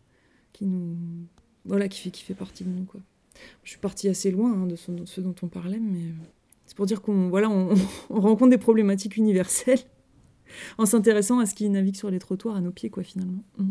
qui 0.52 0.66
nous. 0.66 0.98
Voilà, 1.66 1.88
qui 1.88 2.10
fait, 2.12 2.34
partie 2.34 2.66
de 2.66 2.70
nous, 2.70 2.84
quoi. 2.84 3.00
Je 3.64 3.70
suis 3.70 3.80
partie 3.80 4.10
assez 4.10 4.30
loin 4.30 4.54
hein, 4.54 4.68
de, 4.68 4.76
ce, 4.76 5.22
dont 5.22 5.36
on 5.42 5.48
parlait, 5.48 5.80
mais 5.80 6.12
c'est 6.66 6.76
pour 6.76 6.86
dire 6.86 7.02
qu'on 7.02 7.30
voilà, 7.30 7.50
on, 7.50 7.74
rencontre 8.10 8.50
des 8.50 8.58
problématiques 8.58 9.16
universelles 9.16 9.80
en 10.78 10.86
s'intéressant 10.86 11.40
à 11.40 11.46
ce 11.46 11.56
qui 11.56 11.70
navigue 11.70 11.96
sur 11.96 12.12
les 12.12 12.20
trottoirs 12.20 12.58
à 12.58 12.62
nos 12.62 12.72
pieds, 12.72 12.90
quoi, 12.90 13.04
finalement. 13.04 13.44
Mm. 13.58 13.70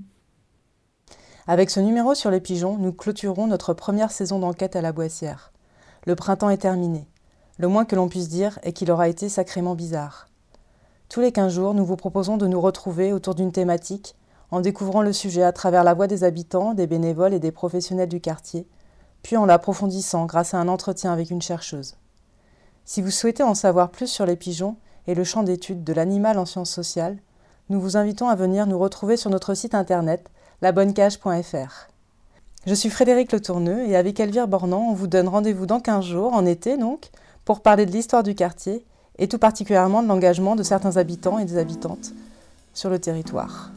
Avec 1.46 1.70
ce 1.70 1.80
numéro 1.80 2.14
sur 2.14 2.30
les 2.30 2.40
pigeons, 2.40 2.78
nous 2.78 2.92
clôturons 2.92 3.46
notre 3.46 3.74
première 3.74 4.10
saison 4.10 4.38
d'enquête 4.38 4.74
à 4.74 4.80
la 4.80 4.92
Boissière. 4.92 5.52
Le 6.04 6.16
printemps 6.16 6.50
est 6.50 6.56
terminé. 6.58 7.06
Le 7.58 7.68
moins 7.68 7.84
que 7.84 7.94
l'on 7.94 8.08
puisse 8.08 8.28
dire 8.28 8.58
est 8.64 8.72
qu'il 8.72 8.90
aura 8.90 9.08
été 9.08 9.28
sacrément 9.28 9.76
bizarre. 9.76 10.26
Tous 11.08 11.20
les 11.20 11.30
quinze 11.30 11.54
jours, 11.54 11.74
nous 11.74 11.84
vous 11.84 11.94
proposons 11.94 12.36
de 12.36 12.48
nous 12.48 12.60
retrouver 12.60 13.12
autour 13.12 13.36
d'une 13.36 13.52
thématique, 13.52 14.16
en 14.50 14.60
découvrant 14.60 15.02
le 15.02 15.12
sujet 15.12 15.44
à 15.44 15.52
travers 15.52 15.84
la 15.84 15.94
voix 15.94 16.08
des 16.08 16.24
habitants, 16.24 16.74
des 16.74 16.88
bénévoles 16.88 17.34
et 17.34 17.38
des 17.38 17.52
professionnels 17.52 18.08
du 18.08 18.20
quartier, 18.20 18.66
puis 19.22 19.36
en 19.36 19.46
l'approfondissant 19.46 20.26
grâce 20.26 20.54
à 20.54 20.58
un 20.58 20.66
entretien 20.66 21.12
avec 21.12 21.30
une 21.30 21.42
chercheuse. 21.42 21.94
Si 22.84 23.00
vous 23.00 23.12
souhaitez 23.12 23.44
en 23.44 23.54
savoir 23.54 23.90
plus 23.90 24.08
sur 24.08 24.26
les 24.26 24.36
pigeons 24.36 24.76
et 25.06 25.14
le 25.14 25.22
champ 25.22 25.44
d'étude 25.44 25.84
de 25.84 25.92
l'animal 25.92 26.36
en 26.36 26.46
sciences 26.46 26.70
sociales, 26.70 27.18
nous 27.68 27.80
vous 27.80 27.96
invitons 27.96 28.28
à 28.28 28.34
venir 28.34 28.66
nous 28.66 28.78
retrouver 28.78 29.16
sur 29.16 29.30
notre 29.30 29.54
site 29.54 29.74
internet 29.76 30.28
labonnecage.fr. 30.62 31.91
Je 32.64 32.74
suis 32.74 32.90
Frédéric 32.90 33.32
Le 33.32 33.40
Tourneux 33.40 33.88
et 33.88 33.96
avec 33.96 34.20
Elvire 34.20 34.46
Bornand, 34.46 34.86
on 34.90 34.94
vous 34.94 35.08
donne 35.08 35.26
rendez-vous 35.26 35.66
dans 35.66 35.80
15 35.80 36.04
jours, 36.04 36.32
en 36.32 36.46
été 36.46 36.76
donc, 36.76 37.10
pour 37.44 37.60
parler 37.60 37.86
de 37.86 37.90
l'histoire 37.90 38.22
du 38.22 38.36
quartier 38.36 38.84
et 39.18 39.26
tout 39.26 39.38
particulièrement 39.38 40.00
de 40.00 40.06
l'engagement 40.06 40.54
de 40.54 40.62
certains 40.62 40.96
habitants 40.96 41.40
et 41.40 41.44
des 41.44 41.58
habitantes 41.58 42.12
sur 42.72 42.88
le 42.88 43.00
territoire. 43.00 43.72